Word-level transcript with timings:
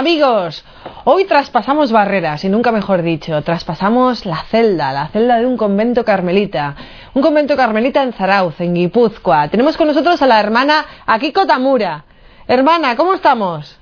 Amigos, 0.00 0.64
hoy 1.04 1.26
traspasamos 1.26 1.92
barreras, 1.92 2.42
y 2.44 2.48
nunca 2.48 2.72
mejor 2.72 3.02
dicho, 3.02 3.42
traspasamos 3.42 4.24
la 4.24 4.38
celda, 4.44 4.94
la 4.94 5.08
celda 5.08 5.36
de 5.36 5.44
un 5.44 5.58
convento 5.58 6.06
carmelita. 6.06 6.74
Un 7.12 7.20
convento 7.20 7.54
carmelita 7.54 8.02
en 8.02 8.14
Zarauz, 8.14 8.58
en 8.62 8.72
Guipúzcoa. 8.72 9.48
Tenemos 9.48 9.76
con 9.76 9.88
nosotros 9.88 10.22
a 10.22 10.26
la 10.26 10.40
hermana 10.40 10.86
Akiko 11.04 11.46
Tamura. 11.46 12.06
Hermana, 12.48 12.96
¿cómo 12.96 13.12
estamos? 13.12 13.78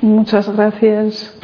Muchas 0.00 0.48
gracias. 0.48 1.36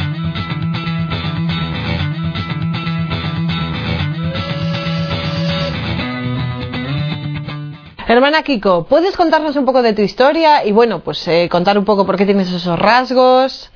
Hermana 8.08 8.42
Kiko, 8.42 8.84
¿puedes 8.84 9.16
contarnos 9.16 9.56
un 9.56 9.64
poco 9.64 9.82
de 9.82 9.92
tu 9.92 10.00
historia 10.00 10.64
y 10.64 10.70
bueno, 10.70 11.00
pues 11.00 11.26
eh, 11.26 11.48
contar 11.50 11.76
un 11.76 11.84
poco 11.84 12.06
por 12.06 12.16
qué 12.16 12.24
tienes 12.24 12.52
esos 12.52 12.78
rasgos? 12.78 13.72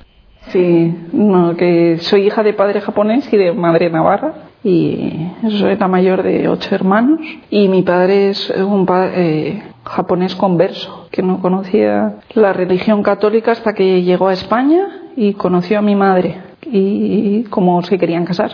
Sí, 0.47 0.95
no, 1.11 1.57
que 1.57 1.97
soy 1.99 2.27
hija 2.27 2.41
de 2.41 2.53
padre 2.53 2.79
japonés 2.79 3.31
y 3.33 3.35
de 3.35 3.51
madre 3.51 3.89
navarra 3.89 4.33
y 4.63 5.27
soy 5.49 5.75
la 5.75 5.89
mayor 5.89 6.23
de 6.23 6.47
ocho 6.47 6.73
hermanos 6.73 7.19
y 7.49 7.67
mi 7.67 7.81
padre 7.81 8.29
es 8.29 8.49
un 8.51 8.87
eh, 8.89 9.63
japonés 9.83 10.33
converso 10.35 11.09
que 11.11 11.21
no 11.21 11.41
conocía 11.41 12.15
la 12.33 12.53
religión 12.53 13.03
católica 13.03 13.51
hasta 13.51 13.73
que 13.73 14.01
llegó 14.01 14.29
a 14.29 14.33
España 14.33 14.87
y 15.17 15.33
conoció 15.33 15.79
a 15.79 15.81
mi 15.81 15.95
madre 15.95 16.37
y 16.65 17.43
como 17.49 17.83
se 17.83 17.97
querían 17.97 18.23
casar 18.23 18.51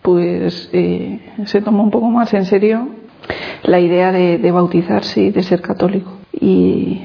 pues 0.00 0.70
eh, 0.72 1.20
se 1.44 1.60
tomó 1.60 1.82
un 1.82 1.90
poco 1.90 2.08
más 2.08 2.32
en 2.32 2.46
serio 2.46 2.88
la 3.62 3.80
idea 3.80 4.12
de, 4.12 4.50
bautizarse 4.52 5.22
y 5.22 5.30
de 5.30 5.42
ser 5.42 5.60
católico. 5.60 6.12
Y, 6.32 7.02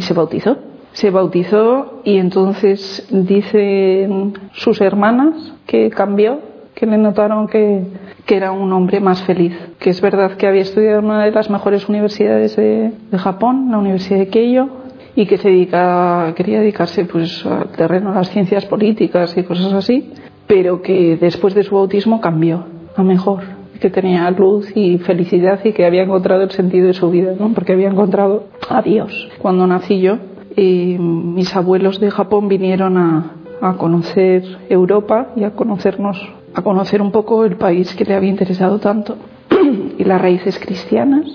se 0.00 0.14
bautizó. 0.14 0.58
Se 0.92 1.10
bautizó 1.10 2.02
y 2.04 2.18
entonces 2.18 3.06
dicen 3.10 4.34
sus 4.52 4.80
hermanas 4.80 5.54
que 5.66 5.90
cambió, 5.90 6.38
que 6.74 6.86
le 6.86 6.98
notaron 6.98 7.48
que, 7.48 7.82
era 8.28 8.52
un 8.52 8.72
hombre 8.72 9.00
más 9.00 9.22
feliz. 9.22 9.56
Que 9.78 9.90
es 9.90 10.00
verdad 10.00 10.32
que 10.36 10.46
había 10.46 10.62
estudiado 10.62 11.00
en 11.00 11.06
una 11.06 11.24
de 11.24 11.30
las 11.30 11.50
mejores 11.50 11.88
universidades 11.88 12.56
de, 12.56 12.92
Japón, 13.16 13.68
la 13.70 13.78
Universidad 13.78 14.18
de 14.18 14.28
Keio, 14.28 14.68
y 15.16 15.26
que 15.26 15.38
se 15.38 15.48
dedica, 15.48 16.32
quería 16.36 16.60
dedicarse 16.60 17.04
pues 17.04 17.46
al 17.46 17.68
terreno 17.70 18.10
de 18.10 18.16
las 18.16 18.30
ciencias 18.30 18.66
políticas 18.66 19.36
y 19.36 19.44
cosas 19.44 19.72
así, 19.72 20.12
pero 20.46 20.82
que 20.82 21.16
después 21.16 21.54
de 21.54 21.62
su 21.62 21.76
bautismo 21.76 22.20
cambió 22.20 22.66
a 22.96 23.02
mejor 23.02 23.63
que 23.84 23.90
tenía 23.90 24.30
luz 24.30 24.74
y 24.74 24.96
felicidad 24.96 25.60
y 25.62 25.74
que 25.74 25.84
había 25.84 26.04
encontrado 26.04 26.42
el 26.42 26.50
sentido 26.50 26.86
de 26.86 26.94
su 26.94 27.10
vida, 27.10 27.34
¿no? 27.38 27.52
porque 27.52 27.74
había 27.74 27.90
encontrado 27.90 28.44
a 28.70 28.80
Dios. 28.80 29.28
Cuando 29.38 29.66
nací 29.66 30.00
yo, 30.00 30.16
y 30.56 30.96
mis 30.98 31.54
abuelos 31.54 32.00
de 32.00 32.10
Japón 32.10 32.48
vinieron 32.48 32.96
a, 32.96 33.32
a 33.60 33.74
conocer 33.74 34.42
Europa 34.70 35.32
y 35.36 35.44
a 35.44 35.50
conocernos, 35.50 36.18
a 36.54 36.62
conocer 36.62 37.02
un 37.02 37.12
poco 37.12 37.44
el 37.44 37.56
país 37.56 37.94
que 37.94 38.06
le 38.06 38.14
había 38.14 38.30
interesado 38.30 38.78
tanto 38.78 39.16
y 39.98 40.02
las 40.04 40.18
raíces 40.18 40.58
cristianas 40.58 41.26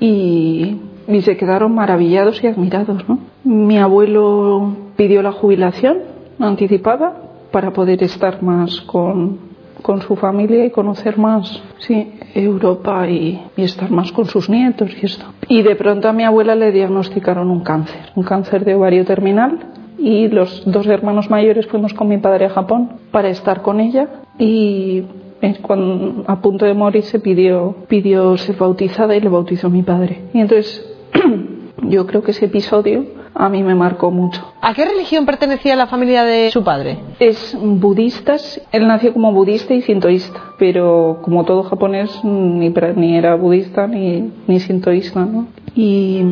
y, 0.00 0.78
y 1.06 1.20
se 1.20 1.36
quedaron 1.36 1.74
maravillados 1.74 2.42
y 2.42 2.46
admirados. 2.46 3.06
¿no? 3.06 3.18
Mi 3.44 3.76
abuelo 3.76 4.74
pidió 4.96 5.20
la 5.20 5.32
jubilación 5.32 5.98
anticipada 6.38 7.20
para 7.50 7.74
poder 7.74 8.02
estar 8.02 8.42
más 8.42 8.80
con, 8.80 9.47
con 9.88 10.02
su 10.02 10.16
familia 10.16 10.66
y 10.66 10.70
conocer 10.70 11.16
más 11.16 11.62
sí, 11.78 12.12
Europa 12.34 13.08
y, 13.08 13.40
estar 13.56 13.90
más 13.90 14.12
con 14.12 14.26
sus 14.26 14.50
nietos 14.50 14.90
y 15.00 15.06
esto. 15.06 15.24
Y 15.48 15.62
de 15.62 15.76
pronto 15.76 16.10
a 16.10 16.12
mi 16.12 16.24
abuela 16.24 16.54
le 16.54 16.72
diagnosticaron 16.72 17.50
un 17.50 17.60
cáncer, 17.60 18.12
un 18.14 18.22
cáncer 18.22 18.66
de 18.66 18.74
ovario 18.74 19.06
terminal 19.06 19.58
y 19.98 20.28
los 20.28 20.62
dos 20.70 20.86
hermanos 20.88 21.30
mayores 21.30 21.68
fuimos 21.68 21.94
con 21.94 22.06
mi 22.06 22.18
padre 22.18 22.44
a 22.44 22.50
Japón 22.50 22.98
para 23.10 23.30
estar 23.30 23.62
con 23.62 23.80
ella 23.80 24.08
y 24.38 25.04
cuando, 25.62 26.22
a 26.26 26.42
punto 26.42 26.66
de 26.66 26.74
morir 26.74 27.04
se 27.04 27.18
pidió, 27.18 27.74
pidió 27.88 28.36
ser 28.36 28.56
bautizada 28.56 29.16
y 29.16 29.20
le 29.20 29.30
bautizó 29.30 29.70
mi 29.70 29.82
padre. 29.82 30.20
Y 30.34 30.40
entonces 30.40 30.84
yo 31.88 32.06
creo 32.06 32.22
que 32.22 32.32
ese 32.32 32.44
episodio 32.44 33.06
a 33.34 33.48
mí 33.48 33.62
me 33.62 33.74
marcó 33.74 34.10
mucho. 34.10 34.52
¿A 34.60 34.74
qué 34.74 34.84
religión 34.84 35.26
pertenecía 35.26 35.76
la 35.76 35.86
familia 35.86 36.24
de 36.24 36.50
su 36.50 36.64
padre? 36.64 36.98
Es 37.20 37.56
budistas. 37.60 38.60
Él 38.72 38.86
nació 38.86 39.12
como 39.12 39.32
budista 39.32 39.74
y 39.74 39.82
sintoísta, 39.82 40.40
pero 40.58 41.20
como 41.22 41.44
todo 41.44 41.62
japonés 41.64 42.22
ni, 42.24 42.70
ni 42.70 43.16
era 43.16 43.34
budista 43.34 43.86
ni, 43.86 44.32
ni 44.46 44.60
sintoísta, 44.60 45.24
¿no? 45.24 45.46
Y, 45.74 46.22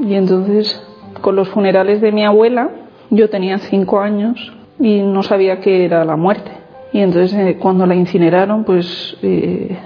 y 0.00 0.14
entonces 0.14 0.82
con 1.20 1.36
los 1.36 1.48
funerales 1.48 2.00
de 2.00 2.12
mi 2.12 2.24
abuela 2.24 2.70
yo 3.10 3.28
tenía 3.28 3.58
cinco 3.58 4.00
años 4.00 4.52
y 4.78 5.02
no 5.02 5.22
sabía 5.22 5.60
qué 5.60 5.84
era 5.84 6.04
la 6.04 6.16
muerte. 6.16 6.59
Y 6.92 7.00
entonces 7.00 7.32
eh, 7.34 7.56
cuando 7.60 7.86
la 7.86 7.94
incineraron, 7.94 8.64
pues 8.64 9.16
eh, 9.22 9.78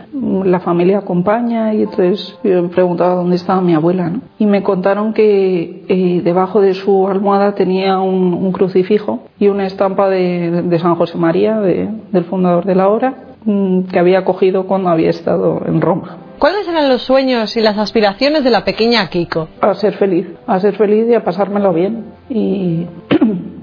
la 0.45 0.61
familia 0.61 0.99
acompaña 0.99 1.75
y 1.75 1.83
entonces 1.83 2.39
yo 2.43 2.63
me 2.63 2.69
preguntaba 2.69 3.15
dónde 3.15 3.37
estaba 3.37 3.61
mi 3.61 3.75
abuela. 3.75 4.09
¿no? 4.09 4.21
Y 4.39 4.47
me 4.47 4.63
contaron 4.63 5.13
que 5.13 5.85
eh, 5.89 6.23
debajo 6.25 6.61
de 6.61 6.75
su 6.75 7.07
almohada 7.09 7.55
tenía 7.55 7.99
un, 7.99 8.53
crucifijo 8.53 9.21
y 9.39 9.49
una 9.49 9.67
estampa 9.67 10.09
de, 10.09 10.79
San 10.81 10.95
José 10.95 11.19
María, 11.19 11.59
del 11.61 12.25
fundador 12.25 12.65
de 12.65 12.75
la 12.75 12.89
obra, 12.89 13.15
mm, 13.45 13.83
que 13.85 13.99
había 13.99 14.25
cogido 14.25 14.67
cuando 14.67 14.91
había 14.91 15.11
estado 15.11 15.63
en 15.67 15.81
Roma. 15.81 16.19
¿Cuáles 16.39 16.69
eran 16.69 16.89
los 16.89 17.03
sueños 17.03 17.57
y 17.57 17.61
las 17.61 17.79
aspiraciones 17.79 18.45
de 18.45 18.51
la 18.51 18.65
pequeña 18.65 19.09
Kiko? 19.09 19.49
A 19.61 19.75
ser 19.75 19.95
feliz, 19.95 20.27
a 20.47 20.61
ser 20.61 20.77
feliz 20.77 21.07
y 21.09 21.15
a 21.15 21.25
pasármelo 21.25 21.73
bien. 21.73 22.05
Y 22.29 22.87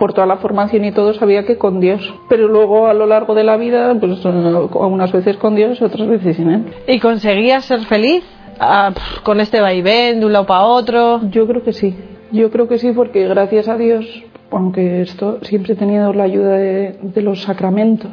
por 0.00 0.14
toda 0.14 0.26
la 0.26 0.38
formación 0.38 0.84
y 0.86 0.92
todo 0.92 1.12
sabía 1.12 1.44
que 1.44 1.58
con 1.58 1.78
Dios. 1.78 2.12
Pero 2.30 2.48
luego 2.48 2.86
a 2.86 2.94
lo 2.94 3.06
largo 3.06 3.34
de 3.34 3.44
la 3.44 3.58
vida, 3.58 3.94
pues 4.00 4.24
unas 4.24 5.12
veces 5.12 5.36
con 5.36 5.54
Dios, 5.54 5.80
otras 5.82 6.08
veces 6.08 6.36
sin 6.36 6.50
Él. 6.50 6.64
¿Y 6.88 6.98
conseguías 6.98 7.66
ser 7.66 7.80
feliz 7.80 8.24
ah, 8.58 8.92
con 9.22 9.40
este 9.40 9.60
vaivén 9.60 10.18
de 10.18 10.26
un 10.26 10.32
lado 10.32 10.46
para 10.46 10.64
otro? 10.64 11.20
Yo 11.28 11.46
creo 11.46 11.62
que 11.62 11.74
sí. 11.74 11.94
Yo 12.32 12.50
creo 12.50 12.66
que 12.66 12.78
sí 12.78 12.92
porque 12.92 13.28
gracias 13.28 13.68
a 13.68 13.76
Dios, 13.76 14.06
aunque 14.50 15.02
esto 15.02 15.38
siempre 15.42 15.74
he 15.74 15.76
tenido 15.76 16.14
la 16.14 16.24
ayuda 16.24 16.56
de, 16.56 16.98
de 17.02 17.22
los 17.22 17.42
sacramentos, 17.42 18.10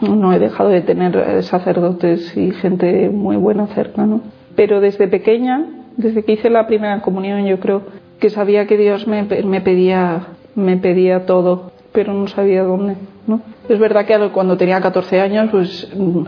no 0.00 0.32
he 0.32 0.38
dejado 0.38 0.70
de 0.70 0.80
tener 0.80 1.14
eh, 1.16 1.42
sacerdotes 1.42 2.34
y 2.34 2.52
gente 2.52 3.10
muy 3.10 3.36
buena 3.36 3.66
cerca, 3.66 4.06
¿no? 4.06 4.22
Pero 4.56 4.80
desde 4.80 5.06
pequeña, 5.06 5.66
desde 5.98 6.24
que 6.24 6.32
hice 6.32 6.48
la 6.48 6.66
primera 6.66 7.02
comunión, 7.02 7.44
yo 7.44 7.60
creo 7.60 7.82
que 8.18 8.30
sabía 8.30 8.66
que 8.66 8.78
Dios 8.78 9.06
me, 9.06 9.22
me 9.24 9.60
pedía 9.60 10.28
me 10.60 10.76
pedía 10.76 11.26
todo, 11.26 11.72
pero 11.92 12.12
no 12.12 12.28
sabía 12.28 12.62
dónde. 12.62 12.96
¿no? 13.26 13.40
Es 13.68 13.78
verdad 13.78 14.06
que 14.06 14.16
cuando 14.30 14.56
tenía 14.56 14.80
14 14.80 15.20
años, 15.20 15.48
pues 15.50 15.88
mm, 15.94 16.22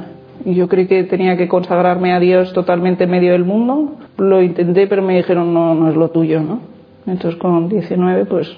yo 0.47 0.69
creí 0.69 0.87
que 0.87 1.05
tenía 1.05 1.37
que 1.37 1.49
consagrarme 1.49 2.13
a 2.13 2.21
Dios 2.21 2.53
totalmente 2.53 3.05
en 3.05 3.11
medio 3.11 3.33
del 3.33 3.45
mundo. 3.45 3.97
Lo 4.19 4.43
intenté, 4.43 4.87
pero 4.87 5.03
me 5.03 5.17
dijeron 5.17 5.53
no, 5.55 5.75
no 5.75 5.89
es 5.89 5.97
lo 5.97 6.11
tuyo, 6.11 6.41
¿no? 6.41 6.61
Entonces 7.07 7.39
con 7.41 7.69
19, 7.69 8.27
pues 8.27 8.57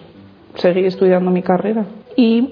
seguí 0.57 0.85
estudiando 0.85 1.31
mi 1.31 1.43
carrera 1.43 1.87
y 2.17 2.51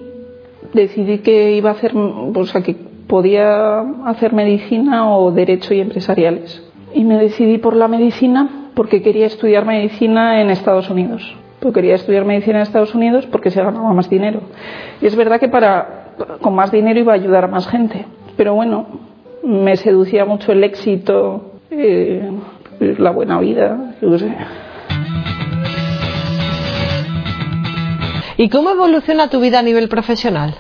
decidí 0.73 1.19
que 1.19 1.53
iba 1.53 1.71
a 1.71 1.75
hacer, 1.75 1.93
o 1.95 2.47
sea, 2.47 2.63
que 2.63 2.75
podía 3.07 3.81
hacer 4.07 4.33
medicina 4.33 5.15
o 5.15 5.31
derecho 5.33 5.75
y 5.75 5.81
empresariales. 5.81 6.63
Y 6.95 7.05
me 7.05 7.19
decidí 7.19 7.59
por 7.59 7.77
la 7.77 7.89
medicina 7.89 8.71
porque 8.75 9.03
quería 9.03 9.27
estudiar 9.27 9.67
medicina 9.67 10.41
en 10.41 10.51
Estados 10.51 10.89
Unidos 10.89 11.37
pero 11.63 11.73
quería 11.73 11.95
estudiar 11.95 12.25
medicina 12.25 12.57
en 12.57 12.63
Estados 12.63 12.93
Unidos 12.93 13.25
porque 13.31 13.53
se 13.53 13.63
ganaba 13.63 13.93
más 13.93 14.11
dinero. 14.11 14.41
Y 15.01 15.07
es 15.07 15.15
verdad 15.15 15.39
que 15.39 15.49
para, 15.49 16.09
con 16.41 16.57
más 16.57 16.73
dinero 16.73 16.99
iba 16.99 17.13
a 17.13 17.15
ayudar 17.15 17.45
a 17.45 17.47
más 17.47 17.69
gente. 17.69 18.05
Pero 18.37 18.55
bueno, 18.55 18.87
me 19.45 19.77
seducía 19.77 20.25
mucho 20.25 20.51
el 20.51 20.65
éxito, 20.65 21.53
eh, 21.71 22.33
la 22.81 23.13
buena 23.13 23.39
vida, 23.39 23.95
yo 24.03 24.19
sé. 24.19 24.35
¿Y 28.39 28.49
cómo 28.49 28.71
evoluciona 28.71 29.31
tu 29.31 29.39
vida 29.39 29.61
a 29.61 29.63
nivel 29.63 29.89
profesional? 29.89 30.57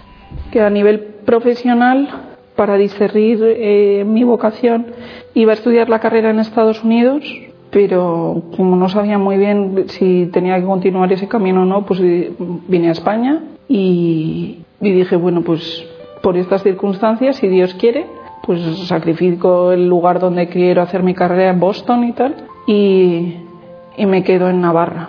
Que 0.52 0.60
a 0.60 0.70
nivel 0.70 1.00
profesional, 1.24 2.08
para 2.54 2.76
discernir 2.76 3.40
eh, 3.42 4.04
mi 4.06 4.22
vocación, 4.22 4.86
iba 5.34 5.50
a 5.50 5.54
estudiar 5.54 5.88
la 5.88 5.98
carrera 5.98 6.30
en 6.30 6.38
Estados 6.38 6.84
Unidos 6.84 7.24
pero 7.72 8.42
como 8.54 8.76
no 8.76 8.90
sabía 8.90 9.16
muy 9.16 9.38
bien 9.38 9.86
si 9.88 10.26
tenía 10.26 10.60
que 10.60 10.66
continuar 10.66 11.10
ese 11.10 11.26
camino 11.26 11.62
o 11.62 11.64
no, 11.64 11.86
pues 11.86 12.00
vine 12.68 12.88
a 12.90 12.92
España 12.92 13.40
y, 13.66 14.58
dije, 14.78 15.16
bueno, 15.16 15.40
pues 15.40 15.82
por 16.22 16.36
estas 16.36 16.62
circunstancias, 16.62 17.36
si 17.36 17.48
Dios 17.48 17.72
quiere, 17.74 18.04
pues 18.42 18.60
sacrifico 18.86 19.72
el 19.72 19.88
lugar 19.88 20.20
donde 20.20 20.48
quiero 20.48 20.82
hacer 20.82 21.02
mi 21.02 21.14
carrera 21.14 21.50
en 21.50 21.60
Boston 21.60 22.04
y 22.04 22.12
tal, 22.12 22.36
y, 22.66 23.38
me 23.98 24.22
quedo 24.22 24.50
en 24.50 24.60
Navarra, 24.60 25.08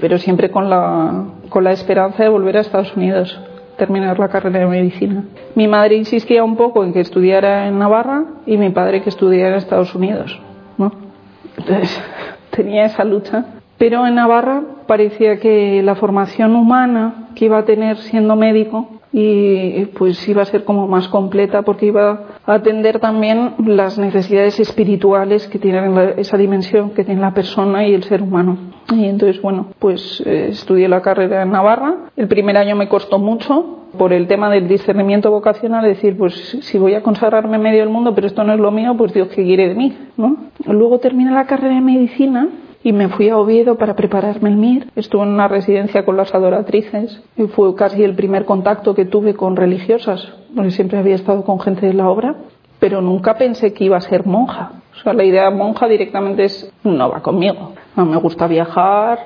pero 0.00 0.16
siempre 0.16 0.50
con 0.50 0.70
la, 0.70 1.26
con 1.50 1.62
la 1.62 1.72
esperanza 1.72 2.22
de 2.22 2.30
volver 2.30 2.56
a 2.56 2.60
Estados 2.60 2.96
Unidos 2.96 3.38
terminar 3.76 4.18
la 4.18 4.28
carrera 4.28 4.60
de 4.60 4.66
medicina. 4.66 5.24
Mi 5.54 5.68
madre 5.68 5.96
insistía 5.96 6.42
un 6.42 6.56
poco 6.56 6.84
en 6.84 6.94
que 6.94 7.00
estudiara 7.00 7.68
en 7.68 7.78
Navarra 7.78 8.24
y 8.46 8.56
mi 8.56 8.70
padre 8.70 9.02
que 9.02 9.10
estudiara 9.10 9.50
en 9.50 9.54
Estados 9.56 9.94
Unidos. 9.94 10.40
¿no? 10.78 11.11
Entonces 11.56 12.00
tenía 12.50 12.84
esa 12.84 13.04
lucha. 13.04 13.44
Pero 13.78 14.06
en 14.06 14.14
Navarra 14.14 14.62
parecía 14.86 15.40
que 15.40 15.82
la 15.82 15.96
formación 15.96 16.54
humana 16.54 17.28
que 17.34 17.46
iba 17.46 17.58
a 17.58 17.64
tener 17.64 17.96
siendo 17.96 18.36
médico 18.36 18.88
y 19.12 19.84
pues 19.96 20.26
iba 20.28 20.42
a 20.42 20.46
ser 20.46 20.64
como 20.64 20.88
más 20.88 21.08
completa 21.08 21.62
porque 21.62 21.86
iba 21.86 22.24
a 22.46 22.54
atender 22.54 22.98
también 22.98 23.54
las 23.58 23.98
necesidades 23.98 24.58
espirituales 24.58 25.48
que 25.48 25.58
tiene 25.58 26.14
esa 26.16 26.38
dimensión 26.38 26.90
que 26.90 27.04
tiene 27.04 27.20
la 27.20 27.34
persona 27.34 27.86
y 27.86 27.92
el 27.92 28.04
ser 28.04 28.22
humano. 28.22 28.56
Y 28.90 29.06
entonces, 29.06 29.40
bueno, 29.42 29.68
pues 29.78 30.22
eh, 30.24 30.48
estudié 30.50 30.88
la 30.88 31.02
carrera 31.02 31.42
en 31.42 31.50
Navarra. 31.50 31.94
El 32.16 32.28
primer 32.28 32.56
año 32.56 32.74
me 32.74 32.88
costó 32.88 33.18
mucho 33.18 33.81
por 33.96 34.12
el 34.12 34.26
tema 34.26 34.50
del 34.50 34.68
discernimiento 34.68 35.30
vocacional, 35.30 35.84
decir, 35.84 36.16
pues 36.16 36.34
si 36.60 36.78
voy 36.78 36.94
a 36.94 37.02
consagrarme 37.02 37.58
medio 37.58 37.80
del 37.80 37.88
mundo, 37.88 38.14
pero 38.14 38.26
esto 38.26 38.44
no 38.44 38.52
es 38.52 38.60
lo 38.60 38.70
mío, 38.70 38.94
pues 38.96 39.12
Dios 39.12 39.28
qué 39.28 39.44
quiere 39.44 39.68
de 39.68 39.74
mí, 39.74 39.96
¿no? 40.16 40.36
Luego 40.66 40.98
terminé 40.98 41.30
la 41.30 41.46
carrera 41.46 41.74
de 41.74 41.80
medicina 41.80 42.48
y 42.82 42.92
me 42.92 43.08
fui 43.08 43.28
a 43.28 43.38
Oviedo 43.38 43.76
para 43.76 43.94
prepararme 43.94 44.50
el 44.50 44.56
MIR. 44.56 44.88
Estuve 44.96 45.22
en 45.22 45.28
una 45.28 45.48
residencia 45.48 46.04
con 46.04 46.16
las 46.16 46.34
adoratrices 46.34 47.22
y 47.36 47.44
fue 47.44 47.74
casi 47.74 48.02
el 48.02 48.14
primer 48.14 48.44
contacto 48.44 48.94
que 48.94 49.04
tuve 49.04 49.34
con 49.34 49.56
religiosas, 49.56 50.32
porque 50.54 50.70
siempre 50.70 50.98
había 50.98 51.14
estado 51.14 51.44
con 51.44 51.60
gente 51.60 51.86
de 51.86 51.94
la 51.94 52.08
obra, 52.08 52.36
pero 52.80 53.00
nunca 53.00 53.34
pensé 53.34 53.72
que 53.72 53.84
iba 53.84 53.96
a 53.96 54.00
ser 54.00 54.26
monja. 54.26 54.72
O 54.94 55.02
sea, 55.02 55.12
la 55.12 55.24
idea 55.24 55.50
de 55.50 55.56
monja 55.56 55.86
directamente 55.86 56.44
es, 56.44 56.72
no 56.82 57.08
va 57.08 57.20
conmigo. 57.20 57.72
No 57.96 58.04
me 58.04 58.16
gusta 58.16 58.46
viajar, 58.46 59.18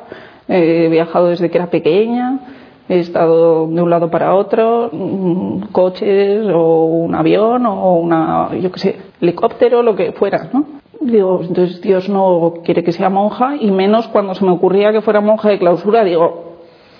he 0.48 0.88
viajado 0.88 1.28
desde 1.28 1.50
que 1.50 1.58
era 1.58 1.68
pequeña, 1.68 2.38
he 2.88 3.00
estado 3.00 3.66
de 3.66 3.82
un 3.82 3.90
lado 3.90 4.10
para 4.10 4.34
otro, 4.34 4.90
mm, 4.92 5.72
coches 5.72 6.46
o 6.52 6.84
un 6.84 7.14
avión 7.14 7.66
o 7.66 7.94
una, 7.94 8.54
yo 8.56 8.70
qué 8.70 8.78
sé, 8.78 8.96
helicóptero, 9.20 9.82
lo 9.82 9.96
que 9.96 10.12
fuera, 10.12 10.50
¿no? 10.52 10.64
Digo, 11.00 11.40
entonces 11.42 11.80
Dios 11.82 12.08
no 12.08 12.54
quiere 12.64 12.82
que 12.82 12.92
sea 12.92 13.10
monja 13.10 13.56
y 13.60 13.70
menos 13.70 14.08
cuando 14.08 14.34
se 14.34 14.44
me 14.44 14.50
ocurría 14.50 14.92
que 14.92 15.02
fuera 15.02 15.20
monja 15.20 15.48
de 15.48 15.58
clausura, 15.58 16.04
digo, 16.04 16.56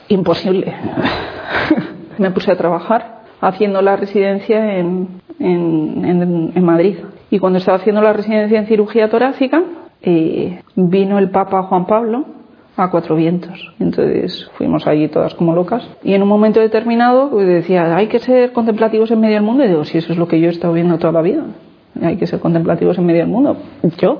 imposible. 0.08 0.74
me 2.18 2.30
puse 2.30 2.52
a 2.52 2.56
trabajar 2.56 3.22
haciendo 3.40 3.82
la 3.82 3.96
residencia 3.96 4.78
en, 4.78 5.22
Madrid. 6.62 6.98
Y 7.30 7.38
cuando 7.38 7.58
estaba 7.58 7.78
haciendo 7.78 8.00
la 8.00 8.12
residencia 8.12 8.58
en 8.58 8.66
cirugía 8.66 9.08
torácica, 9.08 9.62
eh, 10.02 10.60
vino 10.74 11.18
el 11.18 11.30
Papa 11.30 11.62
Juan 11.64 11.86
Pablo 11.86 12.24
a 12.76 12.90
cuatro 12.90 13.16
vientos. 13.16 13.72
Entonces 13.80 14.50
fuimos 14.56 14.86
allí 14.86 15.08
todas 15.08 15.34
como 15.34 15.54
locas. 15.54 15.88
Y 16.02 16.14
en 16.14 16.22
un 16.22 16.28
momento 16.28 16.60
determinado 16.60 17.30
pues, 17.30 17.46
decía, 17.46 17.96
hay 17.96 18.08
que 18.08 18.18
ser 18.18 18.52
contemplativos 18.52 19.10
en 19.10 19.20
medio 19.20 19.34
del 19.34 19.44
mundo. 19.44 19.64
Y 19.64 19.68
digo, 19.68 19.84
si 19.84 19.98
eso 19.98 20.12
es 20.12 20.18
lo 20.18 20.28
que 20.28 20.40
yo 20.40 20.48
he 20.48 20.52
estado 20.52 20.74
viendo 20.74 20.98
toda 20.98 21.12
la 21.12 21.22
vida 21.22 21.44
hay 22.02 22.16
que 22.16 22.26
ser 22.26 22.40
contemplativos 22.40 22.98
en 22.98 23.06
medio 23.06 23.20
del 23.20 23.30
mundo. 23.30 23.56
Yo, 23.98 24.18